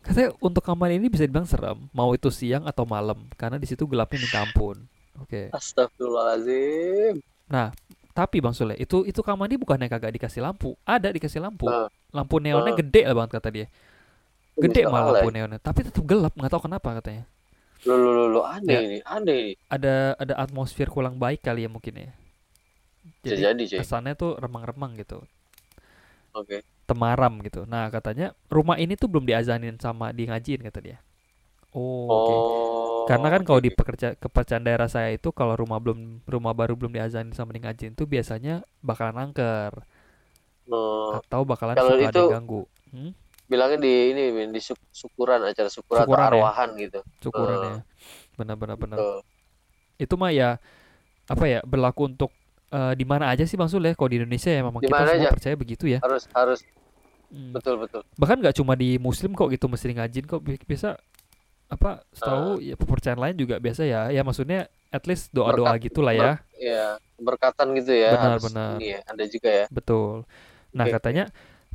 Katanya 0.09 0.33
untuk 0.41 0.65
kamar 0.65 0.89
ini 0.89 1.13
bisa 1.13 1.29
dibilang 1.29 1.45
serem, 1.45 1.85
mau 1.93 2.09
itu 2.17 2.33
siang 2.33 2.65
atau 2.65 2.89
malam, 2.89 3.29
karena 3.37 3.61
di 3.61 3.69
situ 3.69 3.85
gelapnya 3.85 4.25
minta 4.25 4.41
ampun. 4.41 4.89
Oke. 5.21 5.53
Astagfirullahaladzim 5.53 7.21
Tapi 8.17 8.43
Bang 8.43 8.57
Sule, 8.57 8.75
itu 8.81 9.05
itu 9.07 9.21
kamar 9.23 9.47
mandi 9.47 9.55
bukannya 9.61 9.87
kagak 9.87 10.11
dikasih 10.11 10.43
lampu. 10.43 10.75
Ada 10.83 11.15
dikasih 11.15 11.39
lampu. 11.39 11.71
Ah. 11.71 11.87
Lampu 12.11 12.41
neonnya 12.43 12.75
Ah. 12.75 12.79
gede 12.81 13.03
lah 13.07 13.15
banget 13.15 13.31
kata 13.39 13.49
dia. 13.53 13.67
Gede 14.59 14.83
Bisa 14.83 14.91
malah 14.91 15.23
lampu 15.23 15.31
neonnya, 15.31 15.61
tapi 15.63 15.87
tetap 15.87 16.03
gelap, 16.03 16.35
nggak 16.35 16.51
tahu 16.51 16.67
kenapa 16.67 16.99
katanya. 16.99 17.29
Lu 17.87 17.95
lu 17.95 18.11
lu, 18.11 18.25
lu 18.35 18.41
aneh 18.43 18.75
Ya. 18.75 18.81
ini, 18.83 18.99
aneh 19.07 19.37
ini. 19.39 19.53
Ada 19.71 20.19
ada 20.19 20.35
atmosfer 20.35 20.91
kurang 20.91 21.15
baik 21.21 21.47
kali 21.47 21.63
ya 21.63 21.71
mungkin 21.71 21.95
ya. 21.95 22.11
Jadi 23.23 23.39
jadi, 23.45 23.63
cuy. 23.77 23.79
kesannya 23.87 24.19
tuh 24.19 24.35
remang-remang 24.35 24.99
gitu. 24.99 25.23
Oke. 26.33 26.63
temaram 26.85 27.37
gitu. 27.41 27.65
Nah, 27.65 27.89
katanya 27.89 28.33
rumah 28.49 28.77
ini 28.77 28.95
tuh 28.95 29.07
belum 29.07 29.25
diazanin 29.25 29.77
sama 29.77 30.09
di 30.11 30.25
ngajiin 30.25 30.65
kata 30.65 30.81
dia. 30.81 30.99
Oh, 31.71 32.09
oke. 32.09 32.33
Oh. 32.33 33.05
Karena 33.05 33.29
kan 33.29 33.45
kalau 33.45 33.61
oke, 33.61 33.67
di 33.67 33.73
pekerja 33.73 34.09
kepercayaan 34.15 34.65
daerah 34.65 34.89
saya 34.89 35.13
itu 35.13 35.29
kalau 35.31 35.53
rumah 35.53 35.77
belum 35.77 36.25
rumah 36.25 36.53
baru 36.53 36.77
belum 36.77 36.93
diazanin 36.93 37.33
sama 37.33 37.53
di 37.53 37.61
ngajiin 37.61 37.93
tuh 37.93 38.05
biasanya 38.05 38.65
bakalan 38.81 39.29
angker. 39.29 39.85
Oh, 40.69 41.17
atau 41.17 41.45
bakalan 41.45 41.77
Kalau 41.77 41.97
suka 41.97 42.09
ada 42.09 42.21
itu- 42.21 42.31
ganggu. 42.31 42.63
Hmm? 42.89 43.13
bilangnya 43.49 43.81
di 43.81 44.13
ini 44.13 44.23
di 44.53 44.61
syuk- 44.61 44.93
syukuran 44.93 45.41
acara 45.41 45.73
syukuran, 45.73 46.05
Syukuran 46.05 46.21
atau 46.21 46.37
ya? 46.37 46.41
arwahan 46.45 46.69
gitu. 46.77 47.01
Syukuran 47.19 47.57
Eh. 47.57 47.65
ya. 47.65 47.81
Benar-benar 48.37 48.77
benar. 48.77 48.97
Tuh. 49.01 49.21
Itu 49.97 50.21
mah 50.21 50.29
ya 50.31 50.61
apa 51.25 51.45
ya 51.45 51.65
berlaku 51.65 52.13
untuk 52.13 52.29
eh, 52.69 52.93
di 52.93 53.05
mana 53.05 53.29
aja 53.29 53.43
sih 53.43 53.55
Bang 53.55 53.67
Sul 53.67 53.83
ya? 53.83 53.93
Kalau 53.93 54.07
di 54.07 54.17
Indonesia 54.17 54.49
ya 54.49 54.61
memang 54.61 54.79
kita 54.79 54.95
semua 54.95 55.15
aja? 55.15 55.29
percaya 55.31 55.55
begitu 55.55 55.85
ya. 55.87 55.99
Harus 56.01 56.25
harus 56.31 56.61
Hmm. 57.29 57.53
betul 57.53 57.77
betul. 57.77 58.01
bahkan 58.17 58.41
nggak 58.41 58.57
cuma 58.57 58.73
di 58.73 58.97
muslim 58.97 59.33
kok 59.33 59.49
gitu 59.49 59.69
mesti 59.69 59.93
ngajin 59.93 60.25
kok 60.25 60.41
Bi- 60.41 60.57
biasa 60.59 60.97
apa 61.69 62.01
Ah. 62.01 62.05
setahu 62.11 62.49
ya 62.59 62.73
kepercayaan 62.75 63.21
lain 63.21 63.37
juga 63.37 63.61
biasa 63.61 63.85
ya 63.85 64.09
ya 64.09 64.25
maksudnya 64.25 64.65
at 64.89 65.05
least 65.05 65.29
doa 65.31 65.53
doa 65.53 65.69
Berkat- 65.71 65.85
gitulah 65.85 66.17
ya 66.17 66.41
Ya, 66.57 66.97
berkatan 67.17 67.77
gitu 67.77 67.93
ya. 67.93 68.11
Benar, 68.11 68.25
harus 68.33 68.45
benar. 68.49 68.71
Ini 68.75 68.87
ya, 68.89 69.01
ada 69.05 69.25
juga 69.27 69.51
ya. 69.55 69.67
betul 69.69 70.25
nah 70.71 70.85
Oke. 70.85 70.93
katanya 70.95 71.25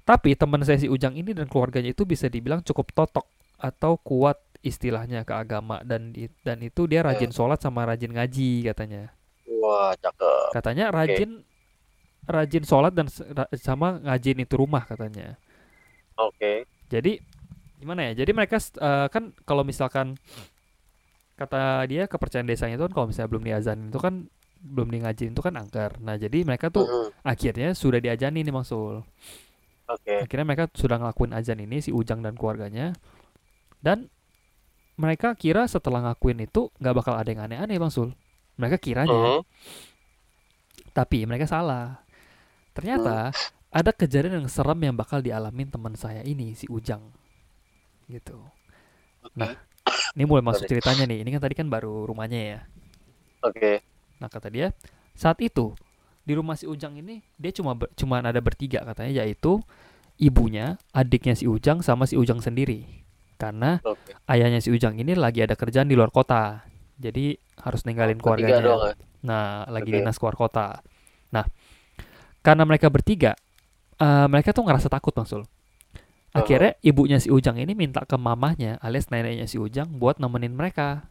tapi 0.02 0.34
teman 0.34 0.60
saya 0.62 0.76
si 0.76 0.90
Ujang 0.90 1.14
ini 1.14 1.32
dan 1.32 1.46
keluarganya 1.46 1.90
itu 1.92 2.02
bisa 2.02 2.26
dibilang 2.26 2.60
cukup 2.60 2.90
totok 2.92 3.30
atau 3.56 3.96
kuat 3.96 4.42
istilahnya 4.60 5.22
ke 5.22 5.32
agama 5.32 5.80
dan 5.82 6.18
dan 6.42 6.58
itu 6.60 6.84
dia 6.86 7.06
rajin 7.06 7.30
sholat 7.30 7.58
sama 7.58 7.86
rajin 7.86 8.10
ngaji 8.10 8.66
katanya 8.66 9.14
Wah, 9.64 9.96
cakep. 9.96 10.48
katanya 10.52 10.92
rajin 10.92 11.32
rajin 12.24 12.64
sholat 12.64 12.92
dan 12.92 13.08
sama 13.60 14.00
ngajin 14.04 14.44
itu 14.44 14.56
rumah 14.60 14.84
katanya 14.84 15.40
Oke. 16.20 16.70
Jadi 16.94 17.18
gimana 17.82 18.12
ya? 18.12 18.22
Jadi 18.22 18.32
mereka 18.38 18.62
eh, 18.62 19.08
kan 19.10 19.34
kalau 19.50 19.66
misalkan 19.66 20.14
kata 21.34 21.90
dia 21.90 22.06
kepercayaan 22.06 22.46
desanya 22.46 22.78
itu 22.78 22.86
kan 22.86 22.94
kalau 22.94 23.08
misalnya 23.10 23.30
belum 23.34 23.44
diazanin 23.50 23.88
itu 23.90 23.98
kan 23.98 24.30
belum 24.64 24.88
di 24.94 24.98
ngajin 25.04 25.34
itu 25.34 25.42
kan 25.42 25.58
angker. 25.58 25.98
Nah, 26.00 26.16
jadi 26.16 26.46
mereka 26.46 26.70
tuh 26.70 26.86
Mhm. 26.86 27.08
akhirnya 27.26 27.70
sudah 27.76 28.00
diajanin 28.00 28.46
nih 28.46 28.54
Bang 28.54 28.64
Sul. 28.64 29.02
Oke. 29.90 30.24
Akhirnya 30.24 30.46
mereka 30.48 30.70
sudah 30.72 31.02
ngelakuin 31.02 31.34
azan 31.36 31.60
ini 31.60 31.84
si 31.84 31.90
Ujang 31.92 32.24
dan 32.24 32.38
keluarganya. 32.40 32.96
Dan 33.84 34.08
mereka 34.96 35.34
kira 35.36 35.66
setelah 35.68 36.00
ngakuin 36.06 36.46
itu 36.46 36.70
nggak 36.80 36.96
bakal 36.96 37.18
ada 37.18 37.28
yang 37.28 37.44
aneh-aneh 37.44 37.76
Bang 37.82 37.92
Sul. 37.92 38.14
Mereka 38.56 38.78
kiranya, 38.78 39.10
Mhm. 39.12 39.42
tapi 40.94 41.26
mereka 41.26 41.50
salah. 41.50 42.02
Ternyata 42.74 43.34
ada 43.70 43.92
kejadian 43.92 44.46
yang 44.46 44.50
serem 44.50 44.78
yang 44.82 44.94
bakal 44.94 45.22
dialamin 45.22 45.70
teman 45.70 45.94
saya 45.94 46.22
ini 46.22 46.54
si 46.54 46.70
Ujang. 46.70 47.02
Gitu. 48.08 48.38
Nah, 49.34 49.54
Ini 50.14 50.24
mulai 50.24 50.46
masuk 50.46 50.64
Sorry. 50.64 50.80
ceritanya 50.80 51.04
nih. 51.10 51.26
Ini 51.26 51.30
kan 51.36 51.42
tadi 51.44 51.56
kan 51.58 51.68
baru 51.68 52.06
rumahnya 52.08 52.40
ya. 52.40 52.60
Oke. 53.44 53.82
Nah, 54.22 54.30
kata 54.32 54.48
dia, 54.48 54.72
saat 55.12 55.42
itu 55.42 55.74
di 56.24 56.38
rumah 56.38 56.56
si 56.56 56.64
Ujang 56.64 56.96
ini 56.96 57.20
dia 57.36 57.52
cuma 57.52 57.76
ber- 57.76 57.92
cuma 58.00 58.24
ada 58.24 58.40
bertiga 58.40 58.80
katanya 58.86 59.26
yaitu 59.26 59.60
ibunya, 60.16 60.80
adiknya 60.96 61.36
si 61.36 61.50
Ujang 61.50 61.84
sama 61.84 62.08
si 62.08 62.16
Ujang 62.16 62.40
sendiri. 62.40 63.04
Karena 63.36 63.84
Oke. 63.84 64.16
ayahnya 64.30 64.64
si 64.64 64.72
Ujang 64.72 64.96
ini 64.96 65.18
lagi 65.20 65.44
ada 65.44 65.58
kerjaan 65.58 65.90
di 65.92 65.98
luar 66.00 66.14
kota. 66.14 66.64
Jadi 67.04 67.36
harus 67.60 67.82
ninggalin 67.84 68.18
keluarganya. 68.18 68.64
doang 68.64 68.82
ya? 68.88 68.96
Nah, 69.24 69.68
lagi 69.68 69.92
Oke. 69.92 69.96
dinas 70.00 70.16
keluar 70.16 70.36
kota. 70.40 70.80
Nah, 71.36 71.44
karena 72.40 72.64
mereka 72.64 72.88
bertiga, 72.88 73.36
eh, 74.00 74.28
mereka 74.32 74.56
tuh 74.56 74.64
ngerasa 74.64 74.88
takut 74.88 75.12
Bang 75.12 75.28
Sul. 75.28 75.44
Akhirnya 76.34 76.74
ibunya 76.82 77.22
si 77.22 77.30
Ujang 77.30 77.62
ini 77.62 77.78
minta 77.78 78.02
ke 78.10 78.18
mamahnya 78.18 78.82
alias 78.82 79.14
neneknya 79.14 79.46
si 79.46 79.62
Ujang 79.62 80.02
buat 80.02 80.18
nemenin 80.18 80.58
mereka. 80.58 81.06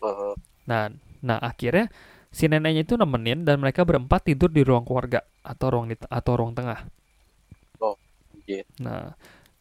Mhm. 0.00 0.32
Nah, 0.64 0.88
nah 1.20 1.38
akhirnya 1.44 1.92
si 2.32 2.48
neneknya 2.48 2.88
itu 2.88 2.96
nemenin 2.96 3.44
dan 3.44 3.60
mereka 3.60 3.84
berempat 3.84 4.32
tidur 4.32 4.48
di 4.48 4.64
ruang 4.64 4.88
keluarga 4.88 5.20
atau 5.44 5.66
ruang 5.68 5.92
atau 5.92 6.32
ruang 6.40 6.56
tengah. 6.56 6.88
iya. 8.48 8.64
Nah, 8.80 9.14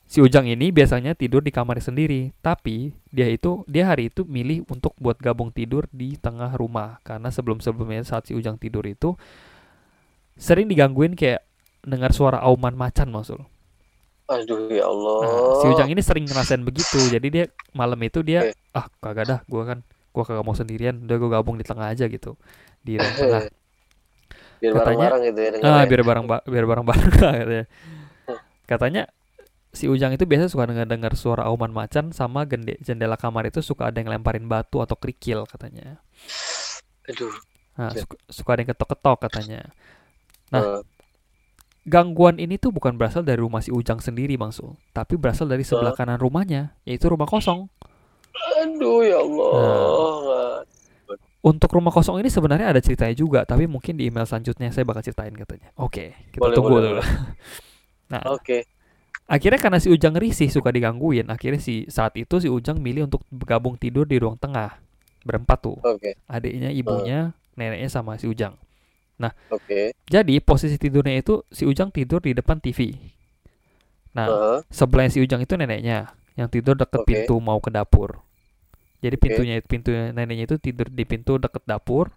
si 0.10 0.20
Ujang 0.20 0.50
ini 0.50 0.74
biasanya 0.74 1.14
tidur 1.14 1.46
di 1.46 1.54
kamarnya 1.54 1.86
sendiri, 1.86 2.34
tapi 2.42 2.98
dia 3.14 3.30
itu 3.30 3.62
dia 3.70 3.86
hari 3.86 4.10
itu 4.10 4.26
milih 4.26 4.66
untuk 4.66 4.98
buat 4.98 5.22
gabung 5.22 5.54
tidur 5.54 5.86
di 5.94 6.18
tengah 6.18 6.58
rumah 6.58 6.98
karena 7.06 7.30
sebelum-sebelumnya 7.30 8.02
saat 8.02 8.26
si 8.26 8.34
Ujang 8.34 8.58
tidur 8.58 8.82
itu 8.84 9.14
sering 10.34 10.66
digangguin 10.66 11.14
kayak 11.14 11.46
dengar 11.86 12.10
suara 12.10 12.42
auman 12.42 12.74
macan 12.74 13.14
maksud. 13.14 13.38
Aduh 14.26 14.70
ya 14.70 14.86
Allah. 14.86 15.18
Nah, 15.22 15.54
si 15.62 15.66
Ujang 15.70 15.90
ini 15.90 16.02
sering 16.02 16.26
ngerasain 16.26 16.62
begitu. 16.62 16.98
Jadi 17.06 17.28
dia 17.30 17.46
malam 17.72 17.98
itu 18.02 18.22
dia 18.22 18.50
Oke. 18.50 18.54
ah 18.74 18.86
kagak 19.00 19.26
dah, 19.26 19.40
gua 19.46 19.64
kan 19.66 19.80
gua 20.10 20.26
kagak 20.26 20.42
mau 20.42 20.54
sendirian, 20.54 21.06
udah 21.06 21.18
gua 21.18 21.30
gabung 21.38 21.58
di 21.58 21.66
tengah 21.66 21.86
aja 21.86 22.06
gitu. 22.06 22.34
Di 22.82 22.98
ruang 22.98 23.14
tengah. 23.16 23.42
biar 24.60 24.74
katanya- 24.76 25.08
bareng-bareng 25.08 25.22
gitu 25.24 25.40
ya 25.40 25.50
Ah, 25.64 25.84
biar 25.88 26.02
bareng 26.04 26.26
ba- 26.28 26.44
biar 26.44 26.66
bareng 26.68 26.84
bareng 26.84 27.14
lah 27.16 27.32
katanya. 27.40 27.64
Katanya 28.66 29.04
si 29.70 29.86
Ujang 29.86 30.14
itu 30.14 30.26
biasa 30.26 30.50
suka 30.50 30.66
dengar 30.66 30.90
dengar 30.90 31.14
suara 31.14 31.46
auman 31.46 31.70
macan 31.70 32.10
sama 32.10 32.46
gende, 32.50 32.78
jendela 32.82 33.16
kamar 33.16 33.50
itu 33.50 33.62
suka 33.62 33.90
ada 33.94 33.98
yang 34.02 34.10
lemparin 34.10 34.50
batu 34.50 34.82
atau 34.82 34.98
kerikil 34.98 35.46
katanya. 35.46 36.02
Aduh. 37.10 37.34
Nah, 37.78 37.94
Oke. 37.94 38.04
suka, 38.04 38.16
suka 38.28 38.50
ada 38.58 38.60
yang 38.66 38.72
ketok-ketok 38.76 39.18
katanya. 39.30 39.62
Nah. 40.52 40.62
Eh, 40.62 40.82
Gangguan 41.90 42.38
ini 42.38 42.62
tuh 42.62 42.70
bukan 42.70 43.00
berasal 43.00 43.26
dari 43.26 43.42
rumah 43.42 43.66
si 43.66 43.74
Ujang 43.74 43.98
sendiri, 43.98 44.38
Bang 44.38 44.54
Sul, 44.54 44.78
tapi 44.94 45.18
berasal 45.18 45.50
dari 45.50 45.66
sebelah 45.66 45.96
kanan 45.98 46.22
rumahnya, 46.22 46.78
yaitu 46.86 47.10
rumah 47.10 47.26
kosong. 47.26 47.66
aduh 48.62 49.02
ya 49.02 49.18
Allah. 49.18 50.62
untuk 51.40 51.72
rumah 51.72 51.90
kosong 51.90 52.20
ini 52.22 52.30
sebenarnya 52.30 52.70
ada 52.70 52.84
ceritanya 52.84 53.16
juga, 53.16 53.40
tapi 53.48 53.66
mungkin 53.66 53.96
di 53.98 54.06
email 54.06 54.28
selanjutnya 54.28 54.70
saya 54.70 54.86
bakal 54.86 55.02
ceritain 55.02 55.34
katanya. 55.34 55.74
Oke, 55.82 56.14
kita 56.30 56.44
Boleh, 56.44 56.56
tunggu 56.60 56.70
boleh, 56.78 56.90
dulu. 56.94 57.02
nah, 58.14 58.22
Oke. 58.38 58.68
Akhirnya 59.30 59.62
karena 59.62 59.78
si 59.78 59.94
Ujang 59.94 60.18
risih 60.18 60.50
suka 60.50 60.74
digangguin, 60.74 61.30
akhirnya 61.30 61.62
si 61.62 61.86
saat 61.88 62.18
itu 62.18 62.42
si 62.42 62.50
Ujang 62.50 62.82
milih 62.82 63.06
untuk 63.06 63.22
bergabung 63.30 63.78
tidur 63.78 64.10
di 64.10 64.18
ruang 64.18 64.36
tengah. 64.42 64.82
Berempat 65.22 65.62
tuh, 65.62 65.78
Oke. 65.86 66.18
adiknya, 66.26 66.74
ibunya, 66.74 67.38
neneknya 67.54 67.88
sama 67.94 68.18
si 68.18 68.26
Ujang. 68.26 68.58
Oke. 69.52 69.92
Jadi 70.08 70.40
posisi 70.40 70.80
tidurnya 70.80 71.20
itu 71.20 71.44
si 71.52 71.68
Ujang 71.68 71.92
tidur 71.92 72.24
di 72.24 72.32
depan 72.32 72.58
TV. 72.64 72.96
Nah, 74.16 74.28
Heeh. 74.30 74.58
sebelahnya 74.72 75.12
si 75.12 75.20
Ujang 75.22 75.44
itu 75.44 75.54
neneknya 75.60 76.14
yang 76.40 76.48
tidur 76.48 76.80
deket 76.80 77.04
Oke. 77.04 77.10
pintu 77.10 77.36
mau 77.44 77.60
ke 77.60 77.70
dapur. 77.70 78.24
Jadi 79.04 79.16
pintunya 79.16 79.56
pintu 79.64 79.92
neneknya 79.92 80.46
itu 80.48 80.56
tidur 80.60 80.88
di 80.88 81.04
pintu 81.04 81.36
deket 81.36 81.64
dapur. 81.68 82.16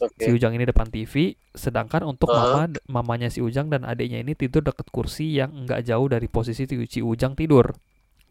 Oke. 0.00 0.24
Si 0.24 0.30
Ujang 0.32 0.56
ini 0.56 0.64
depan 0.64 0.88
TV, 0.88 1.36
sedangkan 1.52 2.08
untuk 2.08 2.32
Aha. 2.32 2.64
mama 2.64 2.80
mamanya 2.88 3.28
si 3.28 3.44
Ujang 3.44 3.68
dan 3.68 3.84
adiknya 3.84 4.24
ini 4.24 4.32
tidur 4.32 4.64
deket 4.64 4.88
kursi 4.88 5.36
yang 5.36 5.52
enggak 5.52 5.84
jauh 5.84 6.08
dari 6.08 6.24
posisi 6.24 6.64
si 6.64 7.00
Ujang 7.00 7.36
tidur. 7.36 7.76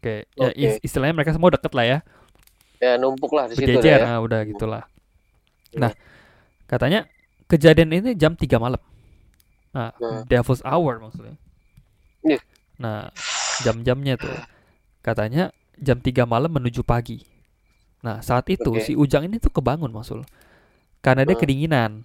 Oke, 0.00 0.26
ya 0.34 0.50
Oke. 0.50 0.58
is- 0.58 0.80
istilahnya 0.82 1.14
mereka 1.14 1.30
semua 1.30 1.54
deket 1.54 1.70
lah 1.76 1.86
ya, 1.86 1.98
Ya 2.80 2.96
numpuk 2.96 3.30
lah 3.36 3.46
di 3.46 3.54
situ 3.54 3.76
berjejer, 3.76 4.00
ya. 4.00 4.06
nah 4.08 4.18
udah 4.18 4.40
gitulah. 4.42 4.82
Hmm. 5.70 5.80
Nah, 5.86 5.92
katanya 6.66 7.06
kejadian 7.46 7.92
ini 7.92 8.16
jam 8.16 8.34
3 8.34 8.56
malam. 8.56 8.80
Nah, 9.70 9.92
Hmm. 9.94 10.24
Devil's 10.26 10.64
Hour 10.64 10.98
maksudnya. 10.98 11.36
Ih. 12.26 12.40
Nah, 12.80 13.12
jam-jamnya 13.60 14.16
tuh 14.16 14.32
katanya 15.00 15.52
jam 15.76 16.00
3 16.00 16.24
malam 16.24 16.50
menuju 16.50 16.82
pagi. 16.82 17.20
Nah, 18.00 18.24
saat 18.24 18.48
itu 18.48 18.72
Oke. 18.72 18.80
si 18.82 18.96
Ujang 18.96 19.28
ini 19.28 19.36
tuh 19.36 19.52
kebangun 19.52 19.92
maksud. 19.92 20.24
Karena 21.00 21.24
dia 21.24 21.36
kedinginan. 21.36 22.04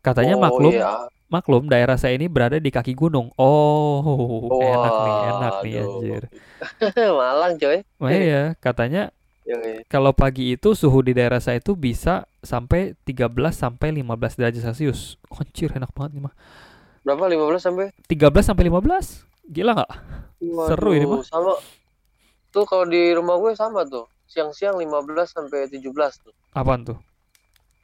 Katanya 0.00 0.38
Oh, 0.38 0.42
maklum, 0.42 0.70
iya. 0.70 1.10
maklum 1.26 1.66
daerah 1.66 1.98
saya 1.98 2.14
ini 2.14 2.30
berada 2.30 2.60
di 2.60 2.70
kaki 2.70 2.94
gunung. 2.94 3.32
Oh, 3.34 4.46
enak 4.62 4.94
nih, 4.94 5.16
enak 5.26 5.54
nih 5.60 5.72
Waduh. 5.74 5.82
anjir. 5.98 6.22
Malang 7.18 7.54
coy. 7.58 7.78
Wah 7.98 8.12
iya, 8.12 8.42
katanya 8.56 9.10
Yoi. 9.42 9.82
kalau 9.90 10.14
pagi 10.14 10.54
itu 10.54 10.78
suhu 10.78 11.02
di 11.02 11.10
daerah 11.10 11.42
saya 11.42 11.58
itu 11.58 11.74
bisa 11.74 12.22
sampai 12.38 12.94
13 13.02 13.34
sampai 13.50 13.90
15 13.90 14.38
derajat 14.38 14.62
Celcius. 14.62 15.18
Anjir, 15.26 15.74
enak 15.74 15.90
banget 15.90 16.20
nih 16.20 16.22
mah. 16.30 16.34
Berapa 17.02 17.26
15 17.26 17.58
sampai? 17.58 17.86
13 18.06 18.46
sampai 18.46 18.64
15. 18.70 19.26
Gila 19.46 19.72
nggak? 19.74 19.92
Seru 20.70 20.90
ini 20.94 21.06
mah. 21.06 21.22
Sama. 21.26 21.54
Tuh 22.50 22.62
kalau 22.62 22.86
di 22.86 23.10
rumah 23.10 23.38
gue 23.38 23.54
sama 23.54 23.82
tuh. 23.82 24.06
Siang-siang 24.26 24.74
15 24.74 24.90
sampai 25.26 25.66
17 25.66 25.86
tuh. 26.18 26.34
Apaan 26.50 26.82
tuh? 26.82 26.98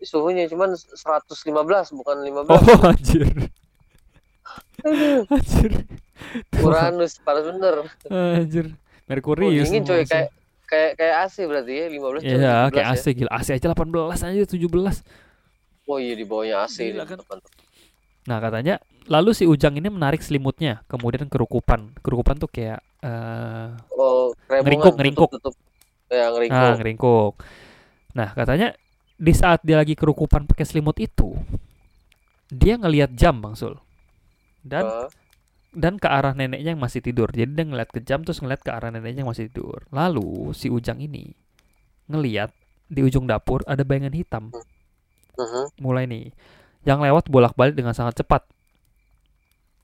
Suhunya 0.03 0.45
cuman 0.47 0.75
115 0.75 1.31
bukan 1.95 2.17
15. 2.21 2.51
Oh, 2.51 2.59
anjir. 2.91 3.23
anjir. 5.31 5.73
Uranus 6.59 7.19
parah 7.19 7.43
bener. 7.45 7.77
Anjir. 8.09 8.67
Oh, 8.69 9.07
Merkurius. 9.09 9.67
dingin 9.69 9.83
coy 9.83 10.03
langsung. 10.03 10.11
kayak 10.11 10.29
kayak 10.65 10.91
kayak 10.97 11.15
AC 11.23 11.37
berarti 11.45 11.73
ya 11.75 11.87
15 11.87 12.01
sampai 12.19 12.33
Iya, 12.33 12.55
17 12.65 12.73
kayak 12.73 12.87
ya. 12.87 12.93
AC 12.93 13.05
gila. 13.13 13.31
AC 13.31 13.49
aja 13.53 13.67
18 13.69 14.23
aja 14.25 14.45
17. 14.47 14.97
Oh 15.85 15.99
iya 15.99 16.15
di 16.15 16.25
bawahnya 16.25 16.63
AC 16.63 16.77
Gila 16.89 17.05
kan? 17.05 17.19
Nah, 18.23 18.39
katanya 18.39 18.79
lalu 19.07 19.35
si 19.35 19.45
Ujang 19.45 19.75
ini 19.75 19.91
menarik 19.91 20.23
selimutnya, 20.23 20.87
kemudian 20.87 21.27
kerukupan. 21.27 21.91
Kerukupan 22.01 22.39
tuh 22.39 22.47
kayak 22.47 22.79
eh 23.03 23.69
Oh, 23.93 24.31
Ngeringkuk, 24.47 24.95
ngeringkuk. 24.95 25.29
tutup, 25.29 25.51
tutup. 25.51 25.55
Ya, 26.07 26.27
Nah, 26.27 26.31
ngeringkuk. 26.31 26.73
ngeringkuk. 26.79 27.33
Nah, 28.15 28.29
katanya 28.31 28.69
di 29.23 29.31
saat 29.31 29.63
dia 29.63 29.79
lagi 29.79 29.95
kerukupan 29.95 30.51
pakai 30.51 30.67
selimut 30.67 30.99
itu, 30.99 31.39
dia 32.51 32.75
ngelihat 32.75 33.15
jam, 33.15 33.39
Bang 33.39 33.55
Sul. 33.55 33.79
Dan 34.67 34.83
dan 35.73 35.97
ke 35.97 36.05
arah 36.11 36.35
neneknya 36.35 36.75
yang 36.75 36.83
masih 36.83 37.01
tidur. 37.01 37.31
Jadi 37.31 37.55
dia 37.55 37.65
ngeliat 37.65 37.89
ke 37.89 38.03
jam 38.03 38.27
terus 38.27 38.43
ngeliat 38.43 38.61
ke 38.61 38.71
arah 38.75 38.91
neneknya 38.91 39.25
yang 39.25 39.31
masih 39.31 39.49
tidur. 39.49 39.87
Lalu 39.95 40.51
si 40.53 40.69
Ujang 40.69 40.99
ini 41.01 41.33
ngeliat 42.11 42.53
di 42.93 43.01
ujung 43.01 43.25
dapur 43.25 43.65
ada 43.65 43.81
bayangan 43.87 44.13
hitam. 44.13 44.45
Mulai 45.81 46.05
nih 46.05 46.35
yang 46.85 47.01
lewat 47.01 47.31
bolak-balik 47.31 47.79
dengan 47.79 47.95
sangat 47.97 48.21
cepat. 48.21 48.43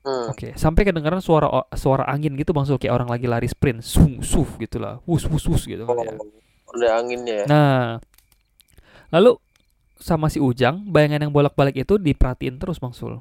hmm. 0.04 0.34
Oke, 0.34 0.48
sampai 0.58 0.82
kedengaran 0.84 1.22
suara 1.24 1.48
suara 1.72 2.04
angin 2.10 2.36
gitu 2.36 2.52
Bang 2.52 2.68
Sul 2.68 2.76
kayak 2.76 2.92
orang 2.92 3.08
lagi 3.08 3.24
lari 3.24 3.48
sprint, 3.48 3.80
sung 3.80 4.20
suf 4.20 4.60
gitu 4.60 4.76
lah. 4.82 5.00
Wus 5.08 5.24
wus 5.24 5.46
wus 5.48 5.62
gitu 5.64 5.88
kan 5.88 5.96
ya. 6.04 6.12
Ada 6.68 6.88
anginnya 7.00 7.34
ya. 7.42 7.44
Nah, 7.48 7.96
lalu 9.10 9.36
sama 9.98 10.30
si 10.30 10.38
Ujang, 10.38 10.86
bayangan 10.88 11.26
yang 11.26 11.32
bolak-balik 11.34 11.74
itu 11.74 11.98
diperhatiin 11.98 12.62
terus 12.62 12.78
Bang 12.78 12.94
Sul. 12.94 13.18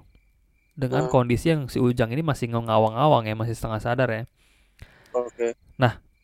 Dengan 0.78 1.10
Hmm. 1.10 1.12
kondisi 1.12 1.50
yang 1.50 1.66
si 1.68 1.82
Ujang 1.82 2.14
ini 2.14 2.22
masih 2.22 2.54
ngawang-ngawang 2.54 3.26
ya, 3.26 3.34
masih 3.34 3.58
setengah 3.58 3.82
sadar 3.82 4.10
ya. 4.14 4.24
Oke. 5.14 5.58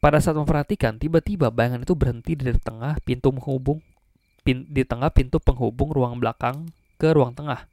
Pada 0.04 0.20
saat 0.20 0.36
memperhatikan, 0.36 1.00
tiba-tiba 1.00 1.48
bayangan 1.48 1.88
itu 1.88 1.96
berhenti 1.96 2.36
di 2.36 2.52
tengah 2.60 3.00
pintu 3.08 3.32
menghubung 3.32 3.80
pin- 4.44 4.68
di 4.68 4.84
tengah 4.84 5.08
pintu 5.16 5.40
penghubung 5.40 5.96
ruang 5.96 6.20
belakang 6.20 6.68
ke 7.00 7.08
ruang 7.16 7.32
tengah. 7.32 7.64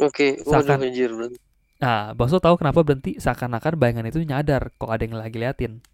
Oke, 0.00 0.40
Seakan- 0.40 0.88
anjir 0.88 1.12
berarti. 1.12 1.36
Nah, 1.84 2.16
Bang 2.16 2.32
Sul 2.32 2.40
tahu 2.40 2.56
kenapa 2.56 2.80
berhenti? 2.80 3.20
Seakan-akan 3.20 3.76
bayangan 3.76 4.08
itu 4.08 4.24
nyadar 4.24 4.72
kok 4.80 4.88
ada 4.88 5.04
yang 5.04 5.20
lagi 5.20 5.36
liatin. 5.36 5.84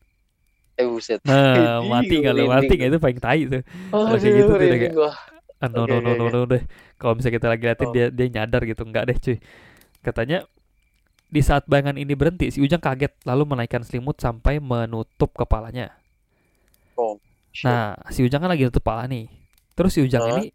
Eh 0.81 0.87
buset. 0.89 1.21
Nah, 1.29 1.85
mati 1.93 2.17
kalau 2.25 2.49
mati 2.49 2.75
itu 2.75 2.97
paling 2.97 3.21
tai 3.21 3.41
tuh. 3.45 3.63
Oh, 3.93 4.09
kayak 4.09 4.21
gitu 4.25 4.49
tuh 4.49 4.57
udah 4.57 4.79
kayak- 4.81 4.95
gua. 4.97 5.13
Ah, 5.61 5.69
no, 5.69 5.85
Oke, 5.85 5.93
no, 5.93 6.01
no, 6.01 6.13
no, 6.17 6.27
no 6.33 6.49
deh. 6.49 6.65
Kalau 6.97 7.13
misalnya 7.13 7.37
kita 7.37 7.47
lagi 7.53 7.65
liatin 7.69 7.89
Oh. 7.89 7.93
dia 7.93 8.07
dia 8.09 8.27
nyadar 8.33 8.65
gitu, 8.65 8.81
enggak 8.81 9.13
deh 9.13 9.17
cuy. 9.21 9.37
Katanya 10.01 10.49
di 11.29 11.41
saat 11.45 11.69
bayangan 11.69 12.01
ini 12.01 12.17
berhenti, 12.17 12.49
si 12.49 12.65
Ujang 12.65 12.81
kaget 12.81 13.13
lalu 13.29 13.45
menaikkan 13.45 13.85
selimut 13.85 14.17
sampai 14.17 14.57
menutup 14.57 15.37
kepalanya. 15.37 15.93
Shit. 17.51 17.67
Nah, 17.67 17.99
si 18.09 18.23
Ujang 18.25 18.41
kan 18.41 18.49
lagi 18.49 18.65
nutup 18.65 18.81
kepala 18.81 19.05
nih. 19.05 19.27
Terus 19.75 19.91
si 19.93 20.01
Ujang 20.01 20.23
Hah? 20.23 20.39
ini 20.39 20.55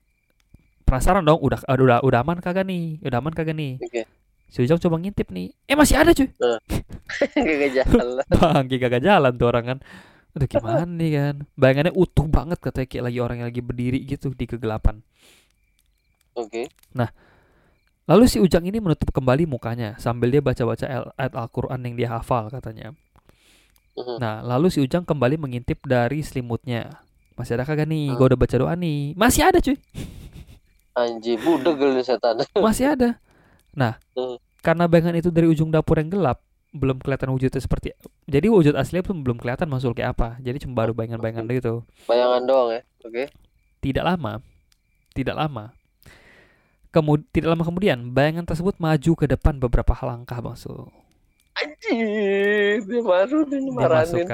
penasaran 0.87 1.21
dong, 1.21 1.37
udah 1.37 1.59
udah 1.67 1.83
udah, 1.85 1.99
udah 2.01 2.19
aman 2.25 2.37
kagak 2.39 2.65
nih? 2.65 2.97
Udah 3.03 3.19
aman 3.19 3.33
kagak 3.35 3.53
nih? 3.53 3.77
Oke. 3.77 4.03
Si 4.49 4.63
Ujang 4.63 4.79
coba 4.79 4.95
ngintip 4.97 5.27
nih. 5.29 5.51
Eh 5.67 5.75
masih 5.75 5.99
ada 5.99 6.15
cuy. 6.15 6.29
Gak 7.35 7.71
jalan. 7.75 8.23
Bangki 8.31 8.79
kagak 8.79 9.03
jalan 9.03 9.31
tuh 9.35 9.47
orang 9.51 9.65
kan. 9.69 9.77
Aduh 10.35 10.47
gimana 10.51 10.83
nih 10.83 11.11
kan. 11.15 11.35
Bayangannya 11.55 11.93
utuh 11.95 12.27
banget 12.27 12.59
katanya 12.59 12.87
kayak 12.91 13.03
lagi 13.07 13.19
orang 13.23 13.37
yang 13.39 13.47
lagi 13.47 13.63
berdiri 13.63 13.99
gitu 14.03 14.35
di 14.35 14.45
kegelapan. 14.45 14.99
Oke. 16.35 16.67
Lalu 18.05 18.29
si 18.29 18.37
Ujang 18.37 18.61
ini 18.69 18.77
menutup 18.77 19.09
kembali 19.09 19.49
mukanya 19.49 19.97
sambil 19.97 20.29
dia 20.29 20.37
baca-baca 20.37 20.85
al- 20.85 21.13
ayat 21.17 21.33
Al-Quran 21.33 21.79
yang 21.81 21.95
dia 21.97 22.09
hafal 22.13 22.53
katanya. 22.53 22.93
Mhm. 23.97 24.21
Nah, 24.21 24.45
lalu 24.45 24.69
si 24.69 24.77
Ujang 24.77 25.01
kembali 25.01 25.41
mengintip 25.41 25.81
dari 25.81 26.21
selimutnya. 26.21 27.01
Masih 27.33 27.57
ada 27.57 27.65
kagak 27.65 27.89
nih? 27.89 28.13
Hmm. 28.13 28.17
Gue 28.19 28.25
udah 28.29 28.39
baca 28.39 28.55
doa 28.55 28.73
nih. 28.77 29.17
Masih 29.17 29.41
ada 29.49 29.57
cuy. 29.57 29.75
Anjir, 30.95 31.39
budeg 31.41 31.75
nih 31.81 32.05
setan. 32.05 32.39
Masih 32.55 32.93
ada. 32.93 33.17
Nah, 33.73 33.97
Hmm. 34.13 34.37
karena 34.61 34.85
bayangan 34.85 35.17
itu 35.17 35.33
dari 35.33 35.49
ujung 35.49 35.73
dapur 35.73 35.97
yang 35.97 36.07
gelap, 36.07 36.39
belum 36.75 36.99
kelihatan 36.99 37.31
wujudnya 37.31 37.63
seperti. 37.63 37.95
Jadi 38.27 38.51
wujud 38.51 38.75
aslinya 38.75 39.07
pun 39.07 39.23
belum 39.23 39.39
kelihatan 39.39 39.71
masuk 39.71 39.95
kayak 39.95 40.19
apa. 40.19 40.35
Jadi 40.43 40.67
cuma 40.67 40.83
baru 40.83 40.91
bayangan-bayangan 40.91 41.47
gitu. 41.55 41.87
Bayangan 42.05 42.41
doang 42.43 42.69
ya. 42.75 42.81
Oke. 43.07 43.23
Tidak 43.79 44.03
lama, 44.03 44.43
tidak 45.15 45.35
lama. 45.39 45.71
Kemud 46.91 47.27
tidak 47.31 47.55
lama 47.55 47.63
kemudian, 47.67 48.11
bayangan 48.15 48.47
tersebut 48.47 48.79
maju 48.79 49.11
ke 49.19 49.25
depan 49.27 49.59
beberapa 49.59 49.91
langkah, 50.03 50.39
Bang 50.39 50.55
Sul. 50.55 50.87
Anjir, 51.55 52.83
dia 52.83 52.99
baru 52.99 53.47
Dia 53.47 53.87
masuk. 53.87 54.27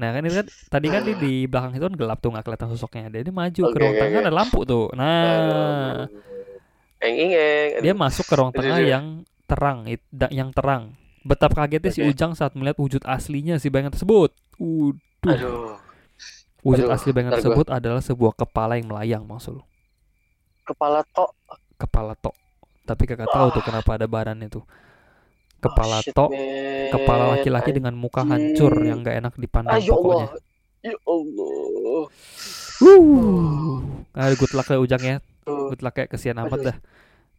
Nah 0.00 0.08
kan 0.16 0.20
ini 0.24 0.32
kan 0.40 0.46
tadi 0.72 0.86
kan 0.88 1.04
di, 1.04 1.12
di 1.20 1.32
belakang 1.44 1.76
itu 1.76 1.84
kan 1.84 1.94
gelap 2.00 2.18
tuh 2.24 2.32
nggak 2.32 2.44
kelihatan 2.48 2.68
sosoknya. 2.72 3.12
Dia, 3.12 3.28
dia 3.28 3.34
maju 3.34 3.60
ke 3.60 3.68
Oke, 3.68 3.76
ruang 3.76 3.92
oke, 3.92 4.00
tengah 4.00 4.20
oke. 4.20 4.24
ada 4.24 4.32
lampu 4.32 4.60
tuh. 4.64 4.86
Nah, 4.96 6.08
Eng 7.02 7.16
eng 7.18 7.32
eng. 7.34 7.68
dia 7.84 7.92
masuk 7.92 8.24
ke 8.24 8.34
ruang 8.40 8.52
tengah 8.56 8.78
yang 8.80 9.04
terang, 9.44 9.84
yang 10.32 10.48
terang. 10.54 10.96
Betapa 11.22 11.54
kagetnya 11.56 11.90
si 11.90 12.00
Oke. 12.00 12.10
Ujang 12.10 12.32
saat 12.32 12.52
melihat 12.52 12.76
wujud 12.76 13.02
aslinya 13.02 13.56
si 13.56 13.66
bayangan 13.66 13.94
tersebut. 13.94 14.34
Aduh, 15.22 15.78
wujud 16.60 16.86
aduh, 16.86 16.92
asli 16.92 17.10
bayangan 17.10 17.32
gua- 17.32 17.38
tersebut 17.38 17.66
adalah 17.68 18.00
sebuah 18.00 18.32
kepala 18.36 18.74
yang 18.74 18.86
melayang, 18.86 19.22
maksud 19.22 19.56
lu. 19.56 19.64
kepala 20.62 21.02
tok. 21.08 21.30
Kepala 21.76 22.14
tok. 22.14 22.34
Tapi 22.82 23.02
kakak 23.04 23.26
tahu 23.28 23.50
tuh 23.50 23.62
kenapa 23.62 23.94
ada 23.94 24.06
badannya 24.06 24.46
tuh. 24.48 24.62
Kepala 25.58 25.98
Oh, 25.98 26.02
shit, 26.02 26.10
tok, 26.12 26.30
man. 26.30 26.90
kepala 26.90 27.24
laki-laki 27.32 27.70
dengan 27.70 27.94
muka 27.94 28.22
hancur 28.22 28.74
yang 28.80 29.02
nggak 29.02 29.16
enak 29.16 29.32
dipandang 29.36 29.74
Ah, 29.74 29.78
ya 29.78 29.90
Allah. 29.90 30.26
pokoknya. 30.26 30.28
Ya 30.82 30.96
Allah. 31.00 32.02
Wuh. 32.80 33.78
Ah, 34.12 34.30
good 34.32 34.52
luck 34.52 34.66
ya 34.66 34.76
Ujang 34.76 35.02
ya. 35.02 35.16
Good 35.42 35.80
luck 35.80 35.94
ya 35.96 36.06
kesian 36.06 36.34
amat 36.36 36.58
dah. 36.64 36.76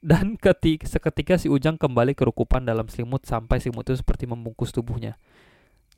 Dan 0.04 0.36
ketik, 0.36 0.84
seketika 0.84 1.39
si 1.39 1.48
Ujang 1.48 1.80
kembali 1.80 2.12
kerukupan 2.12 2.68
dalam 2.68 2.92
selimut 2.92 3.24
sampai 3.24 3.63
selimut 3.63 3.88
itu 3.88 3.96
seperti 4.04 4.28
membungkus 4.28 4.76
tubuhnya. 4.76 5.16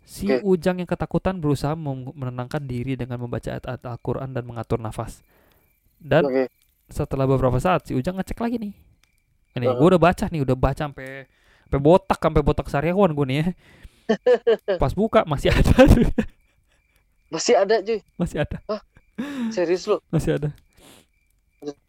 Si 0.05 0.29
Oke. 0.29 0.45
Ujang 0.45 0.77
yang 0.77 0.85
ketakutan 0.85 1.41
berusaha 1.41 1.73
menenangkan 2.13 2.61
diri 2.69 2.93
dengan 2.93 3.17
membaca 3.17 3.49
ayat-ayat 3.49 3.81
Al-Quran 3.81 4.29
dan 4.29 4.45
mengatur 4.45 4.77
nafas. 4.77 5.25
Dan 5.97 6.29
Oke. 6.29 6.43
setelah 6.85 7.25
beberapa 7.25 7.57
saat 7.57 7.89
si 7.89 7.97
Ujang 7.97 8.21
ngecek 8.21 8.37
lagi 8.37 8.61
nih. 8.61 8.73
Ini 9.57 9.65
gue 9.73 9.87
udah 9.89 9.97
baca 9.97 10.29
nih, 10.29 10.45
udah 10.45 10.53
baca 10.53 10.85
sampai 10.85 11.25
sampai 11.65 11.79
botak, 11.81 12.19
sampai 12.21 12.41
botak 12.45 12.67
sariawan 12.69 13.09
gue 13.17 13.25
nih 13.25 13.37
ya. 13.41 13.47
Pas 14.81 14.93
buka 14.93 15.25
masih 15.25 15.49
ada, 15.49 15.73
Masih 17.33 17.57
ada 17.57 17.81
cuy. 17.81 17.99
masih 18.21 18.37
ada, 18.45 18.61
Serius 19.49 19.89
lu. 19.89 19.97
masih 20.13 20.37
ada. 20.37 20.49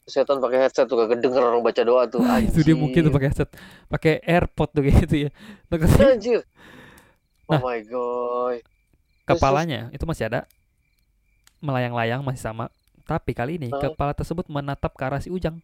Setan 0.07 0.39
pakai 0.39 0.59
headset 0.63 0.87
tuh 0.87 0.95
kagak 1.03 1.19
denger 1.19 1.43
orang 1.43 1.67
baca 1.67 1.83
doa 1.83 2.07
tuh. 2.07 2.23
Ah, 2.23 2.39
itu 2.39 2.63
dia 2.63 2.79
mungkin 2.79 2.95
tuh 2.95 3.11
Anjir. 3.11 3.17
pakai 3.19 3.29
headset, 3.35 3.51
pakai 3.91 4.13
AirPod 4.23 4.71
tuh 4.71 4.83
kayak 4.87 4.97
gitu 5.03 5.17
ya. 5.27 5.31
Katanya 5.67 6.15
Anjir. 6.15 6.41
Nah. 7.51 7.59
Oh 7.59 7.67
my 7.67 7.81
god. 7.87 8.63
kepalanya 9.27 9.91
itu 9.91 10.07
masih 10.07 10.31
ada, 10.31 10.47
melayang-layang 11.59 12.23
masih 12.23 12.43
sama. 12.47 12.71
Tapi 13.07 13.35
kali 13.35 13.59
ini 13.59 13.71
Heeh. 13.71 13.95
kepala 13.95 14.15
tersebut 14.15 14.47
menatap 14.47 14.95
ke 14.95 15.03
arah 15.03 15.19
si 15.19 15.31
Ujang. 15.31 15.59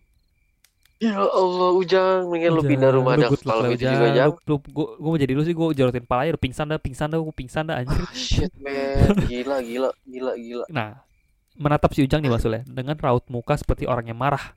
Ya 1.03 1.19
Allah 1.19 1.71
Ujang, 1.75 2.31
mendingan 2.31 2.55
lu 2.55 2.63
pindah 2.63 2.91
rumah 2.95 3.19
lu 3.19 3.27
dah. 3.27 3.31
Kalau 3.35 3.67
gitu 3.75 3.91
juga 3.91 4.07
jam. 4.15 4.31
Lu, 4.31 4.39
lu, 4.47 4.57
gua, 4.71 4.87
gua 4.99 5.11
mau 5.11 5.19
jadi 5.19 5.35
lu 5.35 5.43
sih, 5.43 5.51
gua 5.51 5.75
jorotin 5.75 6.07
palanya, 6.07 6.39
udah 6.39 6.43
pingsan 6.43 6.67
dah, 6.71 6.79
pingsan 6.79 7.11
dah, 7.11 7.19
gua 7.19 7.35
pingsan 7.35 7.65
dah 7.67 7.83
anjir. 7.83 8.03
Shit 8.15 8.55
man, 8.63 9.11
gila 9.27 9.59
gila 9.67 9.91
gila 10.07 10.33
gila. 10.39 10.65
Nah, 10.71 11.03
menatap 11.57 11.93
si 11.93 12.05
Ujang 12.05 12.25
nih 12.25 12.33
Mas 12.33 12.45
Ul 12.45 12.61
ya, 12.61 12.63
dengan 12.65 12.97
raut 12.97 13.25
muka 13.29 13.57
seperti 13.57 13.85
orang 13.85 14.09
yang 14.09 14.19
marah. 14.19 14.57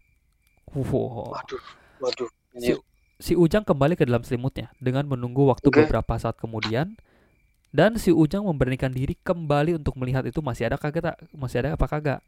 Wow. 0.71 1.31
Waduh, 1.35 1.63
waduh. 2.01 2.29
Si, 2.55 2.71
si 3.19 3.33
Ujang 3.35 3.63
kembali 3.63 3.99
ke 3.99 4.03
dalam 4.07 4.23
selimutnya 4.23 4.71
dengan 4.79 5.07
menunggu 5.07 5.47
waktu 5.47 5.67
Oke. 5.71 5.83
beberapa 5.83 6.15
saat 6.19 6.39
kemudian 6.39 6.95
dan 7.75 7.99
si 7.99 8.15
Ujang 8.15 8.47
memberanikan 8.47 8.91
diri 8.91 9.19
kembali 9.19 9.75
untuk 9.75 9.99
melihat 9.99 10.23
itu 10.23 10.39
masih 10.39 10.71
ada 10.71 10.79
kagak 10.79 11.11
tak 11.11 11.15
masih 11.35 11.59
ada 11.63 11.75
apa 11.75 11.85
kagak. 11.91 12.19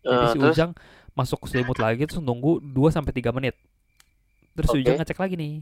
Jadi 0.00 0.24
Eh, 0.24 0.32
si 0.32 0.38
terus 0.40 0.56
Ujang 0.56 0.70
masuk 1.12 1.44
ke 1.44 1.46
selimut 1.52 1.76
lagi 1.76 2.08
terus 2.08 2.24
nunggu 2.24 2.64
2 2.64 2.88
sampai 2.88 3.12
3 3.12 3.28
menit. 3.34 3.54
Terus 4.56 4.68
si 4.72 4.80
Oke. 4.80 4.82
Ujang 4.88 4.96
ngecek 4.96 5.18
lagi 5.20 5.34
nih. 5.36 5.54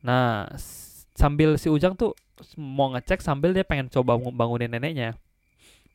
Nah, 0.00 0.48
sambil 1.12 1.60
si 1.60 1.68
Ujang 1.68 1.92
tuh 1.96 2.16
mau 2.56 2.92
ngecek 2.96 3.20
sambil 3.20 3.52
dia 3.52 3.64
pengen 3.64 3.92
coba 3.92 4.16
bangunin 4.16 4.72
neneknya. 4.72 5.16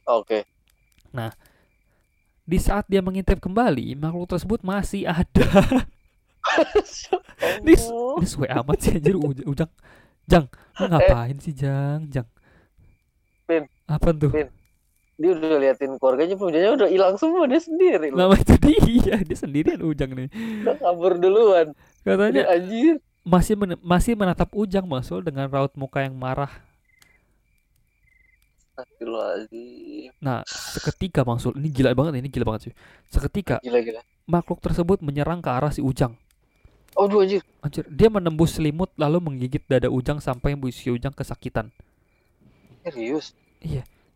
oke. 0.06 0.46
Di 2.44 2.58
saat 2.58 2.90
dia 2.90 3.00
mengintip 3.00 3.38
kembali, 3.38 3.94
makhluk 3.94 4.30
tersebut 4.30 4.62
masih 4.62 5.06
ada. 5.06 5.46
Dis- 7.62 7.88
Oh. 7.90 8.18
Ini 8.18 8.26
sesuai 8.26 8.50
amat 8.52 8.78
sih 8.80 8.92
anjir 8.96 9.16
Uj- 9.16 9.46
Ujang. 9.46 9.72
Jang, 10.26 10.46
lu 10.76 10.86
ngapain 10.88 11.38
sih 11.38 11.54
Jang? 11.54 12.10
Jang. 12.10 12.26
Pin. 13.46 13.64
Apa 13.86 14.12
tuh? 14.12 14.30
Pin. 14.30 14.50
Dia 15.20 15.36
udah 15.36 15.60
liatin 15.60 16.00
keluarganya, 16.00 16.36
punyanya 16.36 16.72
udah 16.74 16.88
hilang 16.88 17.16
semua 17.16 17.44
dia 17.44 17.60
sendiri 17.60 18.08
loh. 18.08 18.18
Nama 18.24 18.36
itu 18.40 18.56
dia, 18.58 19.16
dia 19.20 19.38
sendirian 19.38 19.82
Ujang 19.84 20.16
nih. 20.16 20.30
Udah 20.64 20.76
kabur 20.80 21.20
duluan. 21.20 21.76
Ini 21.76 22.06
Katanya 22.08 22.44
anjir. 22.48 22.96
masih 23.22 23.54
men- 23.60 23.82
masih 23.84 24.14
menatap 24.16 24.50
Ujang 24.54 24.88
Masul 24.88 25.22
dengan 25.22 25.52
raut 25.52 25.76
muka 25.76 26.02
yang 26.02 26.16
marah. 26.16 26.50
Astagfirullahaladzim. 28.80 30.10
Nah, 30.24 30.44
seketika 30.48 31.28
Masul, 31.28 31.56
ini 31.60 31.68
gila 31.72 31.92
banget 31.92 32.24
ini 32.24 32.30
gila 32.32 32.56
banget 32.56 32.72
sih. 32.72 32.74
Seketika 33.12 33.60
Gila 33.60 33.80
gila. 33.84 34.02
makhluk 34.24 34.60
tersebut 34.64 35.04
menyerang 35.04 35.44
ke 35.44 35.50
arah 35.52 35.72
si 35.74 35.84
Ujang. 35.84 36.16
Aduh 36.96 37.24
anjir. 37.24 37.44
Anjir, 37.64 37.86
dia 37.88 38.10
menembus 38.12 38.56
selimut 38.60 38.92
lalu 39.00 39.20
menggigit 39.24 39.64
dada 39.68 39.88
Ujang 39.88 40.20
sampai 40.20 40.56
si 40.72 40.90
Ujang 40.90 41.12
kesakitan. 41.16 41.72
Serius. 42.84 43.36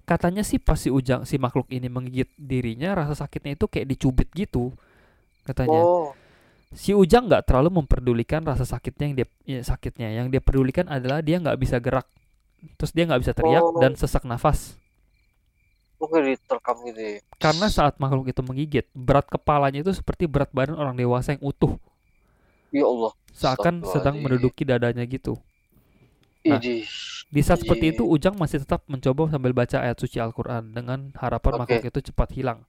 Katanya 0.04 0.44
sih 0.44 0.60
pas 0.60 0.76
si 0.76 0.92
Ujang 0.92 1.24
si 1.24 1.40
makhluk 1.40 1.72
ini 1.72 1.88
menggigit 1.88 2.28
dirinya 2.36 2.92
rasa 2.92 3.16
sakitnya 3.24 3.56
itu 3.56 3.72
kayak 3.72 3.88
dicubit 3.88 4.28
gitu. 4.36 4.76
Katanya. 5.48 5.80
Oh. 5.80 6.12
si 6.74 6.90
Ujang 6.92 7.30
nggak 7.30 7.46
terlalu 7.46 7.86
memperdulikan 7.86 8.42
rasa 8.42 8.66
sakitnya 8.66 9.06
yang 9.06 9.16
dia 9.16 9.28
ya, 9.46 9.60
sakitnya 9.62 10.10
yang 10.10 10.28
dia 10.34 10.42
pedulikan 10.42 10.90
adalah 10.90 11.22
dia 11.22 11.38
nggak 11.38 11.56
bisa 11.62 11.78
gerak 11.78 12.10
terus 12.78 12.92
dia 12.96 13.04
nggak 13.08 13.22
bisa 13.24 13.34
teriak 13.36 13.66
Oh. 13.66 13.80
dan 13.82 13.94
sesak 14.00 14.24
nafas 14.26 14.78
Oke 16.04 16.18
diterkam 16.28 16.78
gitu 16.88 17.00
ya. 17.00 17.18
karena 17.44 17.68
saat 17.78 17.96
makhluk 18.04 18.26
itu 18.34 18.42
menggigit 18.50 18.86
berat 18.94 19.28
kepalanya 19.34 19.80
itu 19.84 19.92
seperti 20.00 20.24
berat 20.34 20.50
badan 20.58 20.76
orang 20.82 20.96
dewasa 21.02 21.36
yang 21.36 21.44
utuh 21.44 21.74
Ya 22.74 22.84
Allah. 22.86 23.14
seakan 23.34 23.76
sedang 23.86 24.16
menduduki 24.24 24.64
dadanya 24.66 25.04
gitu 25.06 25.34
Nah, 26.44 26.60
di 27.32 27.42
saat 27.42 27.64
seperti 27.64 27.96
itu 27.96 28.04
Ujang 28.04 28.36
masih 28.36 28.60
tetap 28.68 28.84
mencoba 28.92 29.32
sambil 29.32 29.56
baca 29.56 29.80
ayat 29.80 29.96
suci 29.96 30.20
Al-Quran 30.20 30.76
dengan 30.76 31.16
harapan 31.16 31.54
Oke. 31.56 31.62
makhluk 31.62 31.84
itu 31.88 32.00
cepat 32.12 32.30
hilang 32.36 32.60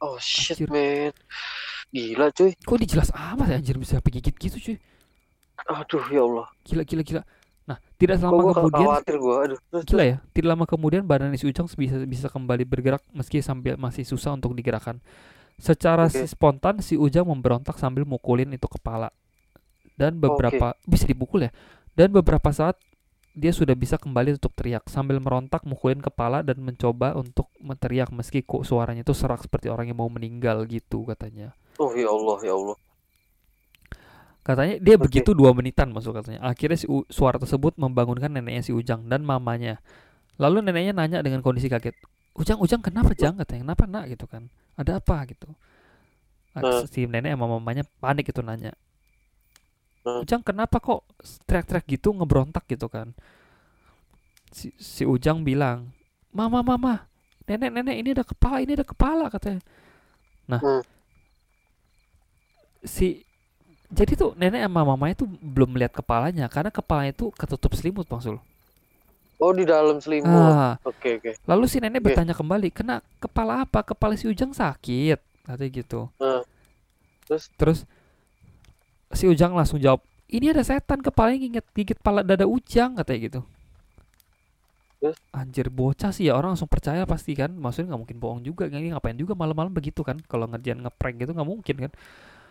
Oh 0.00 0.18
shit 0.20 0.58
Anjir. 0.58 0.68
man. 0.68 1.12
Gila 1.90 2.30
cuy. 2.30 2.54
kok 2.54 2.78
dijelas 2.78 3.10
amat 3.10 3.46
ya 3.50 3.56
anjir 3.58 3.74
bisa 3.74 3.98
sampai 3.98 4.14
gigit 4.14 4.34
gitu 4.38 4.56
cuy 4.58 4.76
Aduh 5.68 6.04
ya 6.08 6.22
Allah. 6.24 6.46
Gila 6.64 6.82
gila 6.88 7.02
gila. 7.04 7.22
Nah, 7.68 7.76
tidak 8.00 8.18
lama 8.18 8.50
kemudian 8.56 8.88
khawatir 8.88 9.16
gua. 9.20 9.34
Aduh. 9.44 9.58
Gila 9.84 10.04
ya. 10.08 10.16
Tidak 10.32 10.48
lama 10.48 10.64
kemudian 10.64 11.04
badan 11.04 11.36
si 11.36 11.44
Ujang 11.44 11.68
bisa 11.68 12.00
bisa 12.08 12.26
kembali 12.32 12.64
bergerak 12.64 13.04
meski 13.12 13.44
sambil 13.44 13.76
masih 13.76 14.02
susah 14.08 14.32
untuk 14.34 14.56
digerakkan. 14.56 14.98
Secara 15.60 16.08
si- 16.08 16.24
spontan 16.24 16.80
si 16.80 16.96
Ujang 16.96 17.28
memberontak 17.28 17.76
sambil 17.76 18.08
mukulin 18.08 18.48
itu 18.56 18.66
kepala. 18.66 19.12
Dan 20.00 20.16
beberapa 20.16 20.72
bisa 20.88 21.04
dipukul 21.04 21.46
ya. 21.46 21.52
Dan 21.92 22.08
beberapa 22.08 22.48
saat 22.48 22.80
dia 23.36 23.52
sudah 23.54 23.76
bisa 23.78 23.94
kembali 23.94 24.40
untuk 24.40 24.50
teriak 24.56 24.90
sambil 24.90 25.22
merontak 25.22 25.62
mukulin 25.62 26.02
kepala 26.02 26.42
dan 26.42 26.58
mencoba 26.58 27.14
untuk 27.14 27.46
menteriak 27.62 28.10
meski 28.10 28.42
kok 28.42 28.66
suaranya 28.66 29.06
itu 29.06 29.14
serak 29.14 29.38
seperti 29.44 29.70
orang 29.70 29.92
yang 29.92 30.00
mau 30.00 30.10
meninggal 30.10 30.64
gitu 30.66 31.04
katanya. 31.06 31.54
Oh 31.80 31.90
ya 31.96 32.08
Allah 32.12 32.38
ya 32.44 32.52
Allah. 32.52 32.76
Katanya 34.40 34.76
dia 34.80 34.96
Oke. 34.96 35.04
begitu 35.08 35.30
dua 35.36 35.52
menitan 35.52 35.92
masuk 35.92 36.16
katanya. 36.16 36.40
Akhirnya 36.44 36.76
si 36.76 36.86
U- 36.88 37.06
suara 37.08 37.36
tersebut 37.36 37.76
membangunkan 37.76 38.28
neneknya 38.32 38.64
si 38.64 38.72
Ujang 38.72 39.08
dan 39.08 39.24
mamanya. 39.24 39.80
Lalu 40.40 40.64
neneknya 40.64 40.96
nanya 40.96 41.18
dengan 41.20 41.44
kondisi 41.44 41.68
kaget. 41.68 41.92
Ujang, 42.36 42.56
Ujang 42.60 42.80
kenapa 42.80 43.12
Jang 43.12 43.36
katanya? 43.36 43.68
Kenapa 43.68 43.84
nak 43.84 44.04
gitu 44.08 44.24
kan? 44.24 44.48
Ada 44.80 45.00
apa 45.00 45.28
gitu? 45.28 45.48
Eh. 46.56 46.82
Si 46.88 47.04
nenek 47.04 47.36
sama 47.36 47.46
mamanya 47.46 47.84
panik 48.00 48.32
itu 48.32 48.40
nanya. 48.40 48.72
Eh. 50.08 50.24
Ujang 50.24 50.40
kenapa 50.40 50.80
kok 50.80 51.04
teriak-teriak 51.44 51.84
gitu 51.88 52.16
ngebrontak 52.16 52.64
gitu 52.64 52.88
kan? 52.88 53.12
Si, 54.50 54.72
si 54.80 55.04
Ujang 55.04 55.44
bilang, 55.44 55.92
Mama, 56.30 56.62
mama, 56.62 57.10
nenek, 57.50 57.70
nenek 57.74 57.96
ini 57.98 58.08
ada 58.14 58.22
kepala, 58.22 58.62
ini 58.62 58.78
ada 58.78 58.86
kepala 58.86 59.26
katanya. 59.26 59.60
Nah, 60.46 60.62
Hmm. 60.62 60.82
Si 62.84 63.24
jadi 63.90 64.14
tuh 64.14 64.38
nenek 64.38 64.62
sama 64.70 64.86
mamanya 64.86 65.18
tuh 65.18 65.28
belum 65.42 65.74
melihat 65.74 65.98
kepalanya 65.98 66.46
karena 66.46 66.70
kepalanya 66.70 67.10
itu 67.10 67.34
ketutup 67.34 67.74
selimut 67.74 68.06
Bang 68.06 68.22
Sul. 68.22 68.38
Oh 69.40 69.50
di 69.56 69.64
dalam 69.64 69.98
selimut. 69.98 70.30
Ah, 70.30 70.76
Oke 70.84 71.16
oke. 71.16 71.32
lalu 71.48 71.64
si 71.66 71.80
nenek 71.80 72.04
Oke. 72.04 72.12
bertanya 72.12 72.36
kembali, 72.36 72.68
"Kena 72.70 73.00
kepala 73.18 73.64
apa? 73.64 73.82
Kepala 73.82 74.14
si 74.14 74.28
Ujang 74.28 74.52
sakit." 74.52 75.16
Katanya 75.48 75.70
gitu. 75.72 76.06
Ah. 76.20 76.44
Terus? 77.26 77.48
Terus 77.56 77.78
si 79.10 79.24
Ujang 79.26 79.56
langsung 79.56 79.80
jawab, 79.80 80.04
"Ini 80.28 80.52
ada 80.54 80.62
setan 80.62 81.00
kepalanya 81.02 81.40
gigit 81.40 81.66
gigit 81.72 81.98
pala 81.98 82.20
dada 82.22 82.44
Ujang," 82.46 83.00
katanya 83.00 83.20
gitu. 83.26 83.40
Terus? 85.00 85.16
Anjir 85.32 85.72
bocah 85.72 86.12
sih 86.12 86.28
ya 86.28 86.36
orang 86.36 86.52
langsung 86.52 86.68
percaya 86.68 87.08
pasti 87.08 87.32
kan 87.32 87.48
Maksudnya 87.56 87.96
nggak 87.96 88.00
mungkin 88.04 88.18
bohong 88.20 88.40
juga 88.44 88.68
Ini 88.68 88.92
ngapain 88.92 89.16
juga 89.16 89.32
malam-malam 89.32 89.72
begitu 89.72 90.04
kan 90.04 90.20
Kalau 90.28 90.44
ngerjain 90.44 90.76
ngeprank 90.76 91.24
gitu 91.24 91.32
nggak 91.32 91.48
mungkin 91.48 91.76
kan 91.88 91.92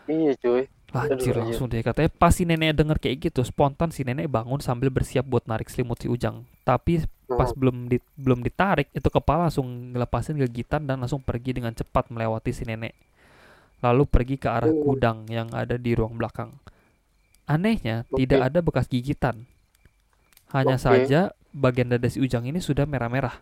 Iya 0.10 0.34
cuy. 0.42 0.66
Anjir 0.90 1.38
Aduh, 1.38 1.46
langsung 1.46 1.70
deh 1.70 1.86
katanya 1.86 2.10
pas 2.10 2.34
si 2.34 2.50
nenek 2.50 2.74
denger 2.74 2.98
kayak 2.98 3.30
gitu 3.30 3.46
spontan 3.46 3.94
si 3.94 4.02
nenek 4.02 4.26
bangun 4.26 4.58
sambil 4.58 4.90
bersiap 4.90 5.22
buat 5.22 5.46
narik 5.46 5.70
selimut 5.70 6.02
si 6.02 6.10
Ujang. 6.10 6.50
Tapi 6.66 7.06
pas 7.30 7.54
Hmm. 7.54 7.60
belum 7.62 7.78
di, 7.86 7.98
belum 8.18 8.42
ditarik 8.42 8.90
itu 8.90 9.06
kepala 9.06 9.54
langsung 9.54 9.94
ngelepasin 9.94 10.42
gigitan 10.50 10.90
dan 10.90 10.98
langsung 10.98 11.22
pergi 11.22 11.62
dengan 11.62 11.78
cepat 11.78 12.10
melewati 12.10 12.50
si 12.50 12.66
nenek. 12.66 12.98
Lalu 13.86 14.04
pergi 14.10 14.36
ke 14.42 14.50
arah 14.50 14.66
Oh. 14.66 14.92
gudang 14.92 15.30
yang 15.30 15.54
ada 15.54 15.78
di 15.78 15.94
ruang 15.94 16.18
belakang. 16.18 16.58
Anehnya 17.46 18.10
Oke. 18.10 18.26
tidak 18.26 18.50
ada 18.50 18.60
bekas 18.66 18.90
gigitan. 18.90 19.46
Hanya 20.50 20.82
Oke. 20.82 20.86
saja 20.90 21.38
bagian 21.54 21.94
dada 21.94 22.10
si 22.10 22.18
Ujang 22.18 22.50
ini 22.50 22.58
sudah 22.58 22.90
merah-merah. 22.90 23.38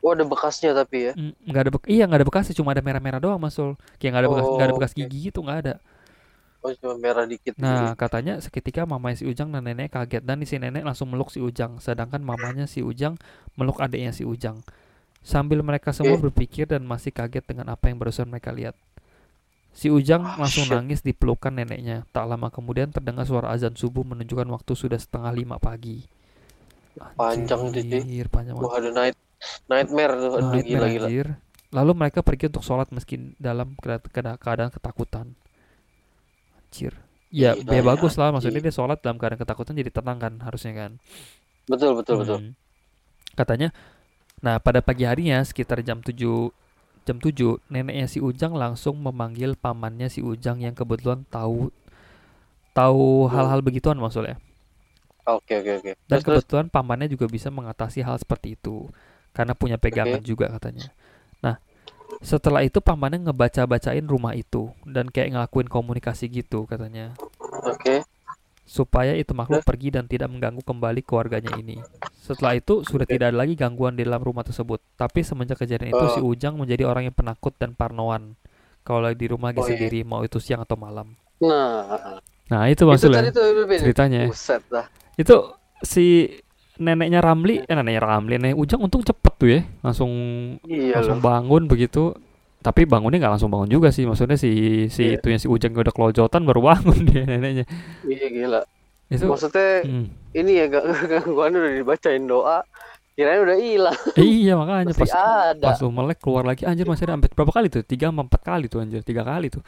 Oh 0.00 0.16
ada 0.16 0.24
bekasnya 0.24 0.72
tapi 0.72 1.10
ya. 1.10 1.12
Mm, 1.12 1.32
nggak 1.44 1.62
ada 1.62 1.70
bek 1.76 1.84
iya 1.86 2.04
nggak 2.08 2.18
ada 2.24 2.28
bekasnya 2.28 2.54
cuma 2.56 2.72
ada 2.72 2.80
merah-merah 2.80 3.20
doang 3.20 3.36
masul. 3.36 3.76
Kayak 4.00 4.10
nggak 4.16 4.22
ada 4.24 4.30
bekas 4.32 4.46
nggak 4.48 4.64
ada 4.64 4.72
Oh, 4.72 4.78
bekas 4.80 4.92
gigi 4.96 5.18
gitu 5.28 5.40
nggak 5.44 5.58
ada. 5.66 5.74
Oh 6.60 6.72
cuma 6.76 6.92
merah 6.96 7.24
dikit. 7.24 7.56
Nah, 7.56 7.96
katanya 7.96 8.36
seketika 8.40 8.84
mamanya 8.84 9.16
si 9.16 9.24
Ujang 9.24 9.48
dan 9.48 9.64
nenek 9.64 9.92
kaget 9.92 10.20
dan 10.24 10.44
si 10.44 10.56
nenek 10.60 10.84
langsung 10.84 11.08
meluk 11.08 11.32
si 11.32 11.40
Ujang, 11.40 11.80
sedangkan 11.80 12.20
mamanya 12.20 12.68
si 12.68 12.84
Ujang 12.84 13.16
meluk 13.56 13.80
adiknya 13.80 14.12
si 14.12 14.28
Ujang. 14.28 14.60
Sambil 15.24 15.60
mereka 15.60 15.92
semua 15.92 16.16
Oke. 16.16 16.28
berpikir 16.28 16.64
dan 16.68 16.84
masih 16.84 17.12
kaget 17.12 17.44
dengan 17.44 17.72
apa 17.72 17.88
yang 17.88 17.96
barusan 18.00 18.28
mereka 18.28 18.52
lihat. 18.52 18.76
Si 19.72 19.88
Ujang 19.88 20.20
Ah, 20.20 20.36
langsung 20.36 20.68
shit. 20.68 20.72
nangis 20.72 21.00
di 21.00 21.12
pelukan 21.16 21.52
neneknya. 21.52 22.04
Tak 22.12 22.28
lama 22.28 22.48
kemudian 22.52 22.88
terdengar 22.92 23.24
suara 23.24 23.52
azan 23.52 23.76
subuh 23.76 24.04
menunjukkan 24.04 24.48
waktu 24.48 24.72
sudah 24.76 24.98
setengah 25.00 25.32
lima 25.32 25.56
pagi. 25.56 26.04
Panjang. 27.16 27.70
Anjir, 27.72 28.26
panjang 28.28 28.56
banget. 28.58 28.66
Wah, 28.68 28.74
ada 28.76 28.90
night 28.92 29.16
nightmare 29.66 30.14
tuh. 30.14 30.30
Aduh, 30.34 30.50
Nightmare, 30.52 30.64
gila 30.64 30.86
gila. 30.88 31.06
anjir. 31.06 31.28
Lalu 31.70 31.92
mereka 31.94 32.20
pergi 32.20 32.48
untuk 32.48 32.62
sholat 32.62 32.90
meski 32.90 33.34
dalam 33.36 33.74
keada- 33.76 34.02
keada- 34.04 34.36
keadaan 34.36 34.70
ketakutan. 34.70 35.26
Anjir. 36.58 36.94
Ya, 37.30 37.54
Gila 37.54 37.70
ya 37.70 37.78
ya, 37.78 37.82
bagus 37.86 38.14
lah. 38.14 38.30
Maksudnya 38.30 38.58
dia 38.60 38.74
sholat 38.74 38.98
dalam 38.98 39.14
keadaan 39.14 39.38
ketakutan 39.38 39.74
jadi 39.74 39.90
tenang 39.90 40.18
kan 40.18 40.34
harusnya 40.40 40.72
kan. 40.76 40.92
Betul, 41.64 41.94
betul, 41.94 42.16
betul. 42.18 42.38
Hmm. 42.42 42.52
Katanya, 43.32 43.70
nah 44.40 44.58
pada 44.58 44.82
pagi 44.82 45.06
harinya 45.06 45.38
sekitar 45.40 45.78
jam 45.80 46.02
7 46.02 46.50
jam 47.00 47.16
7 47.16 47.62
neneknya 47.68 48.06
si 48.06 48.18
Ujang 48.18 48.52
langsung 48.52 48.98
memanggil 48.98 49.54
pamannya 49.54 50.10
si 50.10 50.20
Ujang 50.20 50.58
yang 50.58 50.74
kebetulan 50.74 51.22
tahu 51.26 51.70
tahu 52.72 53.26
Hmm. 53.26 53.30
hal-hal 53.30 53.60
begituan 53.62 53.96
maksudnya. 53.96 54.36
Oke, 55.22 55.54
oke, 55.54 55.70
oke. 55.78 55.90
Dan 55.94 56.18
Terus, 56.18 56.22
terus. 56.24 56.42
kebetulan 56.42 56.66
pamannya 56.66 57.06
juga 57.06 57.26
bisa 57.26 57.46
mengatasi 57.48 58.02
hal 58.02 58.18
seperti 58.18 58.58
itu 58.58 58.90
karena 59.30 59.54
punya 59.54 59.76
pegangan 59.78 60.20
juga 60.20 60.50
katanya. 60.50 60.90
Nah, 61.40 61.56
setelah 62.20 62.60
itu 62.62 62.78
pamannya 62.78 63.24
ngebaca-bacain 63.24 64.04
rumah 64.04 64.34
itu 64.34 64.70
dan 64.84 65.08
kayak 65.08 65.32
ngelakuin 65.34 65.68
komunikasi 65.70 66.26
gitu 66.28 66.66
katanya 66.66 67.14
Oke. 67.64 68.02
supaya 68.66 69.14
itu 69.14 69.34
makhluk 69.34 69.66
pergi 69.66 69.90
dan 69.90 70.06
tidak 70.06 70.30
mengganggu 70.30 70.62
kembali 70.62 71.00
keluarganya 71.02 71.54
ini. 71.58 71.78
Setelah 72.20 72.54
itu 72.54 72.86
sudah 72.86 73.02
Oke. 73.06 73.14
tidak 73.18 73.34
ada 73.34 73.38
lagi 73.42 73.58
gangguan 73.58 73.98
di 73.98 74.06
dalam 74.06 74.22
rumah 74.22 74.46
tersebut. 74.46 74.78
Tapi 74.94 75.26
semenjak 75.26 75.58
kejadian 75.58 75.90
itu 75.90 76.04
Oh. 76.06 76.14
si 76.14 76.20
Ujang 76.22 76.54
menjadi 76.54 76.86
orang 76.86 77.10
yang 77.10 77.16
penakut 77.16 77.54
dan 77.58 77.74
parnoan. 77.74 78.38
Kalau 78.86 79.02
lagi 79.02 79.18
di 79.18 79.26
rumah 79.26 79.50
lagi 79.50 79.60
Oh, 79.60 79.66
iya. 79.66 79.74
sendiri 79.74 80.00
mau 80.06 80.22
itu 80.22 80.38
siang 80.38 80.62
atau 80.62 80.78
malam. 80.78 81.18
Nah, 81.42 82.20
Nah, 82.50 82.66
itu 82.66 82.82
itu 82.82 82.90
maksudnya 82.90 83.30
Bin. 83.66 83.78
ceritanya. 83.78 84.26
Buset 84.26 84.62
dah. 84.66 84.86
Itu 85.14 85.54
si 85.82 86.34
neneknya 86.80 87.20
Ramli, 87.20 87.60
eh 87.62 87.74
neneknya 87.76 88.02
Ramli, 88.02 88.34
nenek 88.40 88.56
Ujang 88.56 88.80
untung 88.80 89.04
cepet 89.04 89.32
tuh 89.36 89.48
ya, 89.52 89.60
langsung 89.84 90.10
Iya 90.64 90.96
langsung 90.96 91.20
loh. 91.20 91.22
bangun 91.22 91.68
begitu. 91.68 92.16
Tapi 92.60 92.84
bangunnya 92.84 93.20
nggak 93.20 93.32
langsung 93.36 93.48
bangun 93.48 93.68
juga 93.68 93.88
sih, 93.88 94.04
maksudnya 94.04 94.36
si 94.36 94.50
si 94.88 95.16
Iya. 95.16 95.16
itu 95.16 95.26
yang 95.28 95.40
si 95.40 95.48
Ujang 95.48 95.72
udah 95.72 95.92
kelojotan 95.92 96.42
baru 96.44 96.60
bangun 96.60 96.98
dia 97.08 97.24
neneknya. 97.24 97.64
Iya 98.04 98.26
gila. 98.28 98.60
Itu 99.10 99.26
Maksudnya 99.26 99.84
hmm. 99.84 100.06
ini 100.32 100.50
ya 100.56 100.64
gak 100.68 100.84
gangguan 101.12 101.52
udah 101.52 101.72
dibacain 101.72 102.24
doa. 102.24 102.62
Kirain 103.12 103.42
udah 103.42 103.58
hilang. 103.58 103.98
iya 104.16 104.56
makanya 104.56 104.94
Masih 104.94 105.02
pas 105.02 105.12
ada. 105.12 105.66
pas 105.72 105.76
lu 105.82 105.90
melek 105.92 106.18
keluar 106.22 106.44
lagi 106.46 106.64
anjir 106.64 106.88
masih 106.88 107.04
ada 107.04 107.20
sampai 107.20 107.28
berapa 107.34 107.52
kali 107.52 107.66
tuh? 107.68 107.82
Tiga 107.84 108.08
empat 108.08 108.40
kali 108.40 108.64
tuh 108.70 108.80
anjir, 108.80 109.02
tiga 109.04 109.20
kali 109.26 109.52
tuh. 109.52 109.60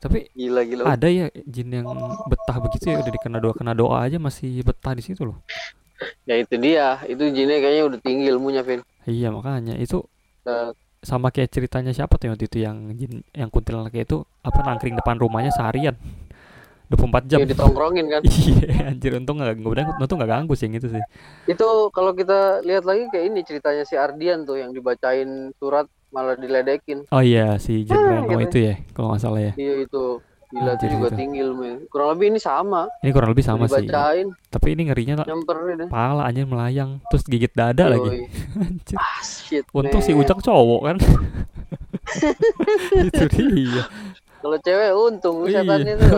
Tapi 0.00 0.32
Gila 0.32 0.64
gila. 0.64 0.82
ada 0.88 1.06
ya 1.06 1.28
jin 1.44 1.68
yang 1.70 1.84
betah 2.24 2.56
begitu 2.56 2.88
ya 2.88 3.04
udah 3.04 3.12
dikena 3.12 3.38
doa 3.38 3.52
kena 3.52 3.76
doa 3.76 4.00
aja 4.00 4.16
masih 4.16 4.64
betah 4.64 4.96
di 4.96 5.04
situ 5.04 5.28
loh. 5.28 5.36
Ya 6.24 6.40
itu 6.40 6.56
dia. 6.56 6.96
Itu 7.04 7.28
jinnya 7.28 7.60
kayaknya 7.60 7.84
udah 7.84 7.98
tinggi 8.00 8.24
ilmunya, 8.32 8.64
Vin. 8.64 8.80
Iya 9.04 9.28
makanya 9.28 9.76
itu 9.76 10.00
Nah, 10.40 10.72
sama 11.04 11.28
kayak 11.28 11.52
ceritanya 11.52 11.92
siapa 11.92 12.16
tuh 12.16 12.32
waktu 12.32 12.48
itu 12.48 12.64
yang 12.64 12.96
jin 12.96 13.20
yang 13.36 13.52
kuntilanak 13.52 13.92
itu 13.92 14.24
apa 14.40 14.64
nangkring 14.64 14.96
depan 14.96 15.20
rumahnya 15.20 15.52
seharian 15.52 15.92
24 16.88 17.28
jam 17.30 17.38
ya 17.38 17.46
ditongkrongin 17.46 18.06
kan. 18.10 18.20
iya 18.26 18.90
anjir 18.90 19.14
untung 19.14 19.38
nggak 19.38 19.62
nggak 19.62 20.00
untung 20.02 20.16
nggak 20.18 20.32
ganggu 20.32 20.54
sih 20.58 20.66
yang 20.66 20.80
itu 20.80 20.88
sih 20.90 21.02
Itu 21.46 21.92
kalau 21.92 22.16
kita 22.16 22.64
lihat 22.66 22.82
lagi 22.82 23.06
kayak 23.12 23.24
ini 23.30 23.40
ceritanya 23.44 23.84
si 23.84 23.94
Ardian 23.94 24.42
tuh 24.42 24.58
yang 24.58 24.72
dibacain 24.74 25.52
surat 25.54 25.86
malah 26.10 26.34
diledekin. 26.34 27.06
oh 27.06 27.22
iya 27.22 27.54
si 27.56 27.82
jin 27.82 27.92
Ah, 27.92 28.20
Reno 28.20 28.34
gitu. 28.36 28.42
itu 28.44 28.58
ya 28.62 28.74
kalau 28.90 29.10
nggak 29.10 29.20
salah 29.20 29.40
ya 29.40 29.52
Iya 29.54 29.74
itu. 29.84 30.04
Gila 30.50 30.74
itu 30.74 30.86
juga 30.90 31.06
itu. 31.06 31.14
tinggi 31.14 31.38
ilmunya. 31.40 31.78
Kurang 31.86 32.08
lebih 32.12 32.26
ini 32.28 32.40
sama. 32.40 32.90
ini 32.98 33.10
kurang 33.10 33.30
lebih 33.30 33.44
sama 33.44 33.64
sih 33.64 33.86
dibacain, 33.86 34.26
tapi 34.48 34.74
ini 34.74 34.82
ngerinya 34.84 35.22
nyamperin 35.22 35.76
ya. 35.76 35.86
pala 35.86 36.26
anjir 36.26 36.42
melayang 36.42 36.98
terus 37.06 37.22
gigit 37.22 37.52
dada 37.52 37.86
lagi 37.86 38.02
Yoi. 38.02 38.26
anjir 38.66 38.96
Ah, 38.96 39.20
shit. 39.22 39.62
untung 39.70 40.00
si. 40.00 40.10
Ujang 40.10 40.38
cowok 40.38 40.80
kan 40.84 40.96
itu 43.00 43.24
dia 43.30 43.84
Kalau 44.40 44.56
cewek 44.58 44.90
untung 44.90 45.36
Iya. 45.44 45.60
setannya 45.62 45.94
tuh. 45.94 46.10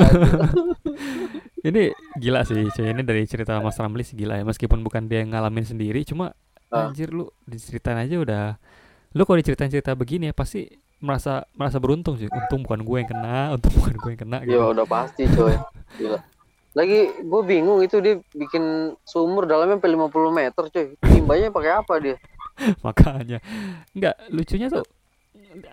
ini 1.68 1.82
gila 2.16 2.40
sih 2.42 2.70
cuy 2.70 2.88
ini 2.88 3.02
dari 3.02 3.22
cerita 3.24 3.58
Mas 3.58 3.76
Ramli 3.76 4.00
sih 4.00 4.14
gila 4.14 4.34
ya 4.34 4.44
meskipun 4.44 4.80
bukan 4.80 5.06
dia 5.06 5.20
yang 5.20 5.30
ngalamin 5.30 5.62
sendiri 5.64 6.02
cuma 6.02 6.32
Ah. 6.66 6.88
anjir 6.88 7.12
lu 7.12 7.28
diceritain 7.44 8.00
aja 8.00 8.16
udah 8.16 8.44
lu 9.12 9.22
kalau 9.28 9.38
diceritain 9.40 9.72
cerita 9.72 9.92
begini 9.92 10.32
ya 10.32 10.34
pasti 10.34 10.68
merasa 11.02 11.44
merasa 11.58 11.82
beruntung 11.82 12.14
sih 12.16 12.30
untung 12.30 12.62
bukan 12.62 12.80
gue 12.86 12.96
yang 13.02 13.10
kena 13.10 13.38
untung 13.54 13.72
bukan 13.76 13.96
gue 13.98 14.10
yang 14.14 14.22
kena 14.22 14.38
Ya 14.42 14.56
gitu 14.56 14.64
udah 14.72 14.86
pasti 14.86 15.22
coy. 15.28 15.56
Gila. 16.00 16.20
Lagi 16.72 17.00
gue 17.20 17.42
bingung 17.44 17.84
itu 17.84 18.00
dia 18.00 18.16
bikin 18.32 18.96
sumur 19.04 19.44
dalamnya 19.44 19.76
sampai 19.76 19.92
50 19.92 20.32
meter 20.32 20.64
coy. 20.72 20.86
Timbanya 21.04 21.48
pakai 21.52 21.72
apa 21.76 21.94
dia? 22.00 22.16
makanya 22.86 23.38
nggak 23.96 24.16
lucunya 24.32 24.68
tuh 24.68 24.84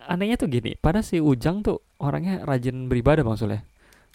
anehnya 0.07 0.35
tuh 0.39 0.49
gini 0.51 0.75
pada 0.75 0.99
si 1.03 1.19
Ujang 1.19 1.63
tuh 1.63 1.79
orangnya 1.99 2.43
rajin 2.43 2.87
beribadah 2.91 3.23
bang 3.23 3.37
Soleh 3.39 3.61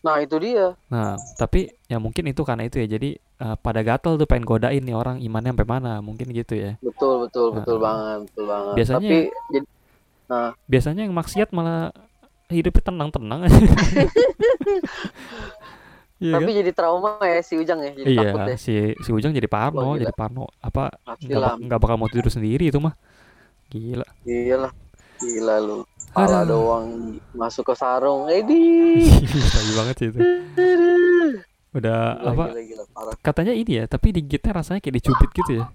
Nah 0.04 0.20
itu 0.20 0.36
dia. 0.36 0.76
nah 0.86 1.16
tapi 1.34 1.72
ya 1.84 1.96
mungkin 1.96 2.28
itu 2.28 2.44
karena 2.44 2.64
itu 2.64 2.76
ya 2.76 2.86
jadi 2.86 3.16
eh, 3.16 3.56
pada 3.58 3.80
gatel 3.80 4.14
tuh 4.14 4.28
pengen 4.28 4.44
godain 4.44 4.78
nih 4.78 4.92
orang 4.92 5.16
imannya 5.18 5.50
sampai 5.50 5.66
mana 5.66 5.92
mungkin 5.98 6.28
gitu 6.30 6.54
ya 6.54 6.76
Betul 6.78 7.24
betul 7.24 7.46
Nah. 7.48 7.56
betul 7.58 7.76
banget 7.78 8.18
betul 8.28 8.44
banget. 8.44 8.74
Biasanya- 8.76 9.00
Tapi 9.00 9.16
jadi 9.50 9.66
biasanya 10.64 11.02
yang 11.02 11.14
maksiat 11.14 11.48
malah 11.50 11.88
hidupnya 12.46 12.82
tenang-tenang 12.82 13.40
Iya 16.16 16.32
tapi 16.36 16.46
kan? 16.46 16.58
jadi 16.60 16.70
trauma 16.72 17.10
ya 17.20 17.40
si 17.40 17.54
Ujang 17.54 17.80
ya. 17.80 17.90
Jadi 17.92 18.08
Iya, 18.10 18.20
takut 18.22 18.40
ya. 18.46 18.56
si 18.56 18.72
si 18.94 19.10
Ujang 19.10 19.32
jadi 19.32 19.44
parno, 19.46 19.94
gila. 19.94 20.00
jadi 20.00 20.14
parno. 20.14 20.44
Apa 20.58 20.92
nggak 21.18 21.40
bak- 21.60 21.80
bakal 21.80 21.96
mau 21.96 22.08
tidur 22.08 22.30
sendiri 22.30 22.68
itu 22.68 22.78
mah. 22.78 22.94
Gila. 23.68 24.06
Iyalah. 24.22 24.72
Gila 25.16 25.54
lu. 25.58 25.78
Pala 26.14 26.46
Aduh. 26.46 26.46
doang 26.46 26.86
masuk 27.34 27.66
ke 27.66 27.74
sarung. 27.74 28.30
Edi. 28.30 29.02
Tai 29.54 29.72
banget 29.74 29.94
sih 29.98 30.08
itu. 30.14 30.18
Udah 31.74 32.14
Gila, 32.14 32.30
apa 32.30 32.44
gila, 32.54 32.62
gila, 32.70 32.84
parah. 32.94 33.14
katanya 33.18 33.50
ini 33.50 33.82
ya, 33.82 33.84
tapi 33.90 34.14
digigitnya 34.14 34.52
rasanya 34.54 34.78
kayak 34.78 34.94
dicubit 35.02 35.30
gitu 35.34 35.52
ya. 35.58 35.66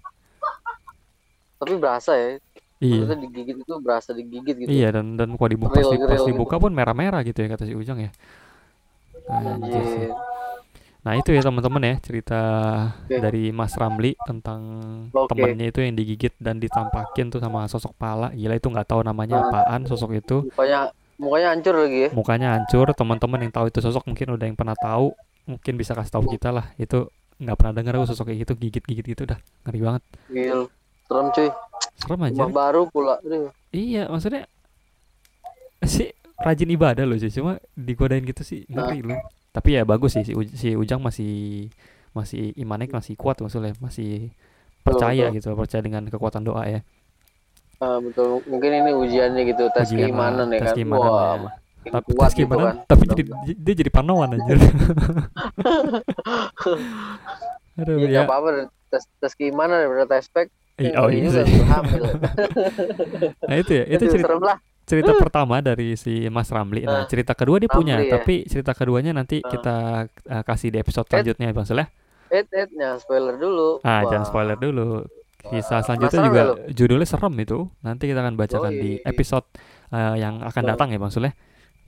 Tapi 1.60 1.74
berasa 1.76 2.16
ya. 2.16 2.40
Iya. 2.80 3.04
Maksudnya 3.04 3.20
digigit 3.28 3.56
itu 3.60 3.74
berasa 3.84 4.10
digigit 4.16 4.56
gitu. 4.64 4.70
Iya 4.72 4.96
dan 4.96 5.20
dan 5.20 5.36
kalau 5.36 5.52
dibuka 5.52 5.84
pas, 5.84 6.24
dibuka 6.24 6.56
pun 6.56 6.72
merah-merah 6.72 7.20
gitu 7.28 7.44
ya 7.44 7.52
kata 7.52 7.68
si 7.68 7.76
Ujang 7.76 8.00
ya. 8.00 8.12
Anjir 9.28 9.84
sih. 9.84 10.08
Nah 11.00 11.16
itu 11.16 11.32
ya 11.32 11.40
teman-teman 11.40 11.80
ya 11.80 11.96
cerita 12.04 12.40
Oke. 13.08 13.18
dari 13.18 13.56
Mas 13.56 13.72
Ramli 13.74 14.20
tentang 14.28 14.62
Oke. 15.10 15.32
temennya 15.32 15.72
itu 15.72 15.80
yang 15.80 15.96
digigit 15.96 16.36
dan 16.38 16.60
ditampakin 16.60 17.32
tuh 17.32 17.40
sama 17.40 17.64
sosok 17.66 17.96
pala. 17.96 18.30
Gila 18.32 18.56
itu 18.56 18.68
nggak 18.68 18.88
tahu 18.88 19.02
namanya 19.02 19.40
Ah. 19.40 19.48
apaan 19.48 19.88
sosok 19.88 20.20
itu. 20.20 20.44
Mukanya 20.52 20.92
mukanya 21.20 21.48
hancur 21.52 21.76
lagi 21.76 22.00
ya. 22.00 22.10
mukanya 22.16 22.48
hancur 22.56 22.88
teman-teman 22.96 23.44
yang 23.44 23.52
tahu 23.52 23.68
itu 23.68 23.80
sosok 23.80 24.08
mungkin 24.08 24.40
udah 24.40 24.46
yang 24.48 24.56
pernah 24.56 24.72
tahu 24.72 25.12
mungkin 25.44 25.76
bisa 25.76 25.92
kasih 25.92 26.16
tahu 26.16 26.32
kita 26.32 26.48
lah 26.56 26.72
itu 26.80 27.12
nggak 27.36 27.56
pernah 27.60 27.74
dengar 27.76 28.00
aku 28.00 28.08
sosok 28.08 28.32
kayak 28.32 28.48
gitu 28.48 28.54
gigit-gigit 28.56 29.04
gitu 29.04 29.24
dah 29.28 29.36
ngeri 29.68 29.80
banget 29.84 30.04
Gil. 30.32 30.72
Serem 31.04 31.28
cuy. 31.36 31.50
serem 32.00 32.20
aja 32.24 32.40
Rumah 32.40 32.56
baru 32.56 32.82
pula. 32.88 33.20
Iya 33.76 34.08
maksudnya 34.08 34.48
sih 35.84 36.08
rajin 36.40 36.72
ibadah 36.72 37.04
loh 37.04 37.20
sih 37.20 37.32
cuma 37.32 37.60
digodain 37.76 38.24
gitu 38.24 38.44
sih 38.44 38.64
ngeri 38.72 39.04
loh 39.04 39.20
tapi 39.56 39.76
ya 39.78 39.84
bagus 39.84 40.16
sih 40.18 40.24
si, 40.26 40.34
Uj- 40.38 40.54
si 40.56 40.68
Ujang 40.78 41.02
masih 41.02 41.68
masih 42.14 42.54
imannya 42.58 42.90
masih 42.90 43.14
kuat 43.18 43.38
maksudnya 43.42 43.74
masih 43.82 44.30
percaya 44.86 45.30
betul. 45.30 45.38
gitu 45.38 45.48
percaya 45.58 45.82
dengan 45.86 46.04
kekuatan 46.10 46.44
doa 46.46 46.64
ya 46.66 46.82
Ah, 47.80 47.96
betul. 47.96 48.44
Mungkin 48.44 48.76
ini 48.76 48.92
ujiannya 48.92 49.42
gitu, 49.56 49.72
tes 49.72 49.88
Ujian 49.88 50.12
lah, 50.12 50.12
keimanan 50.12 50.52
ya 50.52 50.60
tes 50.60 50.68
kan. 50.68 50.76
keimanan 50.76 51.00
Wah, 51.00 51.32
ya. 51.40 51.50
tapi 51.96 52.12
kuat 52.12 52.32
gitu 52.36 52.44
gimana 52.44 52.64
kan. 52.68 52.76
tapi 52.92 53.04
jadi 53.08 53.24
dia 53.56 53.74
jadi 53.80 53.88
parnoan 53.88 54.36
anjir 54.36 54.60
aduh 57.80 57.96
Iya, 58.04 58.04
ya 58.04 58.20
nggak 58.20 58.28
apa-apa 58.28 58.50
tes 58.92 59.04
tes 59.24 59.34
keimanan 59.40 59.78
daripada 59.88 60.06
tes 60.12 60.28
spek. 60.28 60.48
Iya, 60.76 60.92
oh 61.00 61.08
iya 61.12 61.44
hamil. 61.72 62.04
Nah 63.48 63.56
itu 63.60 63.72
ya, 63.80 63.84
itu 63.96 64.04
cerita 64.12 64.28
serem 64.28 64.42
lah. 64.44 64.58
Cerita 64.90 65.14
pertama 65.14 65.62
dari 65.62 65.94
si 65.94 66.26
Mas 66.28 66.50
Ramli. 66.50 66.82
Nah, 66.82 66.92
Ah, 66.92 67.06
cerita 67.06 67.32
kedua 67.32 67.62
dia 67.62 67.70
punya, 67.70 67.96
Ramli 67.96 68.10
ya. 68.10 68.18
tapi 68.18 68.36
cerita 68.44 68.74
keduanya 68.74 69.14
nanti 69.14 69.38
Ah. 69.40 69.48
kita 69.48 69.76
uh, 70.10 70.44
kasih 70.44 70.74
di 70.74 70.82
episode 70.82 71.06
Eh, 71.06 71.12
selanjutnya 71.14 71.46
ya, 71.46 71.54
Bang 71.54 71.64
Soleh. 71.64 71.88
Eh, 72.28 72.42
eh, 72.42 72.66
jangan 72.68 72.98
spoiler 72.98 73.36
dulu. 73.38 73.78
Ah, 73.82 74.02
Wah. 74.02 74.10
jangan 74.10 74.26
spoiler 74.26 74.58
dulu. 74.58 75.06
Kisah 75.40 75.80
selanjutnya 75.82 76.20
penasaran 76.20 76.28
juga 76.28 76.42
judulnya 76.68 77.08
serem 77.08 77.34
itu. 77.38 77.60
Nanti 77.80 78.04
kita 78.06 78.20
akan 78.20 78.36
bacakan 78.36 78.74
di 78.74 78.92
Yoi. 78.98 79.08
episode 79.08 79.46
uh, 79.90 80.14
yang 80.14 80.44
akan 80.44 80.62
Yoi. 80.62 80.70
datang 80.70 80.88
ya, 80.90 80.98
Bang 80.98 81.10
Soleh. 81.10 81.32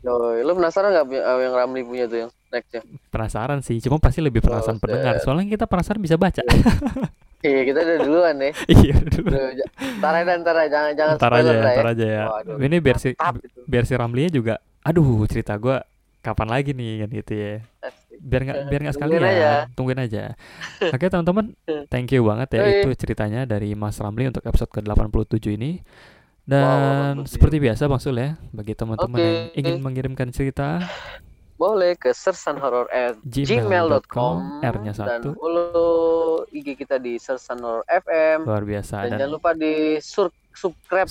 Yoi, 0.02 0.42
lu 0.42 0.56
penasaran 0.56 0.90
nggak 0.90 1.06
yang 1.12 1.54
Ramli 1.54 1.82
punya 1.84 2.06
tuh 2.08 2.18
yang 2.22 2.32
nextnya? 2.50 2.82
Penasaran 3.10 3.60
sih, 3.62 3.78
cuma 3.78 3.98
pasti 3.98 4.18
lebih 4.18 4.40
penasaran 4.40 4.78
Buset. 4.78 4.86
pendengar. 4.88 5.14
Soalnya 5.20 5.46
kita 5.48 5.66
penasaran 5.68 6.00
bisa 6.00 6.16
baca. 6.16 6.42
Iya, 7.41 7.62
kita 7.63 7.80
udah 7.80 7.97
duluan 7.99 8.36
nih. 8.38 8.54
Iya, 8.82 8.95
dulu. 9.01 9.27
Aduh, 9.27 9.49
j- 9.54 9.69
Ntar 9.97 10.13
aja, 10.15 10.32
ntar 10.36 10.56
aja, 10.56 10.69
jangan 10.69 10.91
jangan 10.93 11.15
Ntar 11.17 11.32
aja 11.34 11.51
ya, 11.51 11.63
ntar 11.67 11.88
aja 11.89 12.06
ya. 12.08 12.23
Waduh, 12.27 12.56
Ini 12.60 12.77
biar 12.77 12.97
si 12.97 13.10
biar 13.63 13.84
si 13.84 13.93
Ramlinya 13.93 14.32
juga 14.32 14.54
aduh 14.82 15.06
cerita 15.25 15.54
gua 15.56 15.86
kapan 16.19 16.47
lagi 16.49 16.71
nih 16.71 16.91
kan 16.99 17.10
gitu 17.12 17.34
ya. 17.34 17.54
Biar 18.17 18.41
nggak 18.43 18.58
biar 18.67 18.82
nggak 18.84 18.93
Tungguin 18.93 19.17
sekalian 19.17 19.34
aja. 19.34 19.51
tungguin 19.73 19.99
aja 19.99 20.23
oke 20.93 21.01
teman-teman 21.04 21.45
thank 21.88 22.10
you 22.10 22.21
banget 22.21 22.47
ya 22.51 22.62
Yoi. 22.62 22.73
itu 22.80 22.89
ceritanya 22.95 23.41
dari 23.43 23.73
Mas 23.73 23.97
Ramli 23.97 24.30
untuk 24.30 24.45
episode 24.45 24.69
ke 24.69 24.80
87 24.80 25.25
ini 25.51 25.82
Wow, 26.41 26.49
dan 26.51 27.13
87. 27.21 27.32
seperti 27.32 27.58
biasa 27.60 27.82
Bang 27.86 27.97
Sul 27.97 28.17
ya 28.17 28.38
bagi 28.49 28.73
teman-teman 28.73 29.13
Oke. 29.13 29.25
yang 29.25 29.38
ingin 29.56 29.75
mengirimkan 29.80 30.30
cerita 30.30 30.86
Boleh 31.62 31.93
ke 31.93 32.10
sersanhorror 32.10 32.89
at 32.89 33.21
gmail.com 33.21 33.69
gmail.com 33.69 34.65
R-nya 34.65 34.93
dan 34.97 35.21
satu 35.21 35.38
follow 35.38 36.41
IG 36.50 36.74
kita 36.74 36.97
di 36.97 37.21
sersanhorror 37.21 37.86
FM 37.86 38.50
luar 38.50 38.65
biasa 38.65 39.06
dan, 39.06 39.13
dan, 39.13 39.17
jangan 39.21 39.34
lupa 39.38 39.54
di 39.54 40.02
sur 40.02 40.34
sub 40.58 40.74
ya. 40.89 41.06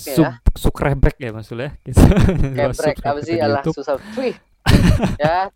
subscribe 0.58 0.98
ya 1.22 1.30
Mas 1.30 1.46
Sul 1.46 1.62
ya 1.62 1.70
Kebrek 1.86 2.74
subscribe 2.74 3.14
apa 3.14 3.20
sih 3.22 3.36
alah 3.38 3.62
susah. 3.62 3.94
Wih. 4.18 4.34
ya. 5.22 5.48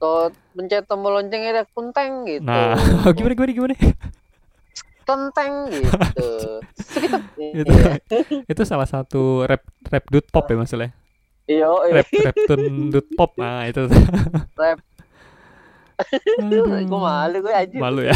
Tuh 0.00 0.32
pencet 0.56 0.88
tombol 0.88 1.20
loncengnya 1.20 1.60
ada 1.60 1.64
kunteng 1.76 2.24
gitu. 2.24 2.42
nah 2.42 2.74
gimana 3.16 3.36
gimana 3.36 3.52
gimana 3.52 3.74
Tenteng 5.02 5.52
gitu. 5.68 6.30
Itu 7.58 7.74
itu 8.46 8.62
salah 8.62 8.86
satu 8.86 9.44
rap 9.44 9.66
rap 9.90 10.04
dude 10.08 10.30
pop 10.30 10.46
ya 10.46 10.56
Mas 10.56 10.72
Ya 11.44 11.66
Iya, 11.66 11.68
rap 11.92 12.08
rap 12.08 12.36
dut 12.88 13.06
pop 13.12 13.32
nah 13.34 13.66
itu 13.66 13.82
rap. 14.54 14.78
Aduh. 16.40 16.64
Gue 16.82 17.00
malu 17.00 17.36
gue 17.40 17.52
aja. 17.52 17.76
malu 17.76 18.00
ya 18.02 18.14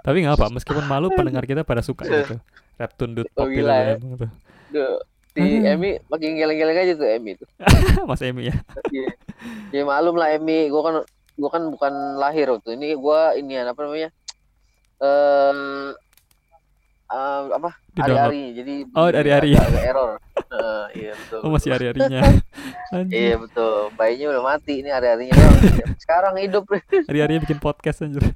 tapi 0.00 0.22
nggak 0.22 0.38
apa 0.38 0.46
meskipun 0.48 0.86
malu 0.86 1.10
pendengar 1.18 1.42
kita 1.42 1.62
pada 1.62 1.82
suka 1.82 2.06
gitu 2.06 2.38
rap 2.74 2.92
tundut 2.94 3.26
Oh, 3.34 3.42
pop 3.42 3.50
gila 3.50 3.74
ya. 3.74 3.94
emang 3.96 4.14
tuh. 4.16 4.30
Duh, 4.70 4.96
Si 5.28 5.40
Aduh. 5.40 5.66
Emi 5.68 5.90
makin 6.04 6.34
geleng-geleng 6.34 6.78
aja 6.78 6.92
tuh 6.94 7.06
Emi 7.06 7.34
tuh. 7.34 7.46
mas 8.08 8.18
Emi 8.20 8.48
ya 8.48 8.56
Iya. 8.88 9.10
Ya 9.70 9.82
malum 9.84 10.14
lah 10.14 10.30
Emi, 10.30 10.66
gua 10.66 10.82
kan 10.82 10.94
gua 11.34 11.50
kan 11.52 11.62
bukan 11.68 11.92
lahir 12.16 12.46
waktu 12.48 12.74
ini 12.74 12.94
gua 12.94 13.34
ini 13.34 13.54
apa 13.56 13.78
namanya? 13.78 14.10
Eh 14.98 15.54
eh, 17.08 17.42
apa? 17.50 17.70
Di 17.88 17.98
download. 17.98 18.18
Hari-hari. 18.18 18.42
Jadi 18.52 18.74
Oh, 18.92 19.06
hari-hari. 19.06 19.50
agak 19.54 19.84
error. 19.84 20.10
Iya 20.90 21.12
betul. 21.14 21.40
oh 21.44 21.50
masih 21.52 21.70
hari 21.72 21.84
harinya 21.92 22.20
Iya 23.12 23.36
betul. 23.36 23.92
Bayinya 23.94 24.32
udah 24.32 24.42
mati 24.42 24.80
ini 24.80 24.88
hari-harinya. 24.88 25.36
Sekarang 26.00 26.34
hidup. 26.40 26.64
hari 27.08 27.18
harinya 27.20 27.44
bikin 27.44 27.60
podcast 27.60 28.00
anjir 28.00 28.24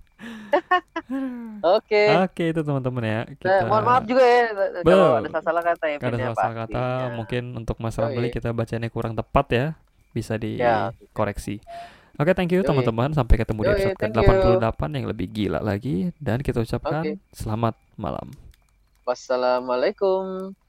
Oke. 1.77 2.03
oke 2.12 2.44
itu 2.53 2.61
teman-teman 2.61 3.03
ya 3.03 3.20
Nah, 3.25 3.35
kita 3.35 3.64
mohon 3.66 3.85
maaf 3.85 4.03
juga 4.05 4.22
ya 4.22 4.42
kalau 4.85 5.09
ada 5.18 5.40
salah 5.40 5.62
kata 5.64 5.85
ya. 5.88 5.96
Ada 5.98 6.16
salah 6.37 6.57
kata 6.66 6.83
mungkin 7.16 7.42
untuk 7.57 7.77
Mas 7.81 7.96
Yoi. 7.96 8.05
Ramli 8.07 8.29
kita 8.29 8.53
bacanya 8.53 8.88
kurang 8.92 9.16
tepat 9.16 9.46
ya 9.51 9.66
bisa 10.12 10.37
Ya. 10.37 10.92
dikoreksi 10.92 11.59
Oke, 12.20 12.37
thank 12.37 12.53
you 12.53 12.61
Yoi. 12.61 12.68
teman-teman. 12.68 13.16
Sampai 13.16 13.40
ketemu 13.40 13.64
di 13.64 13.68
Yoi, 13.72 13.75
episode 13.75 13.96
thank 13.96 14.12
ke-88 14.12 14.81
yang 15.01 15.07
lebih 15.09 15.27
gila 15.33 15.61
lagi 15.64 16.12
dan 16.20 16.44
kita 16.44 16.61
ucapkan 16.61 17.03
Oke. 17.03 17.16
selamat 17.33 17.75
malam. 17.96 18.29
Wassalamualaikum. 19.09 20.62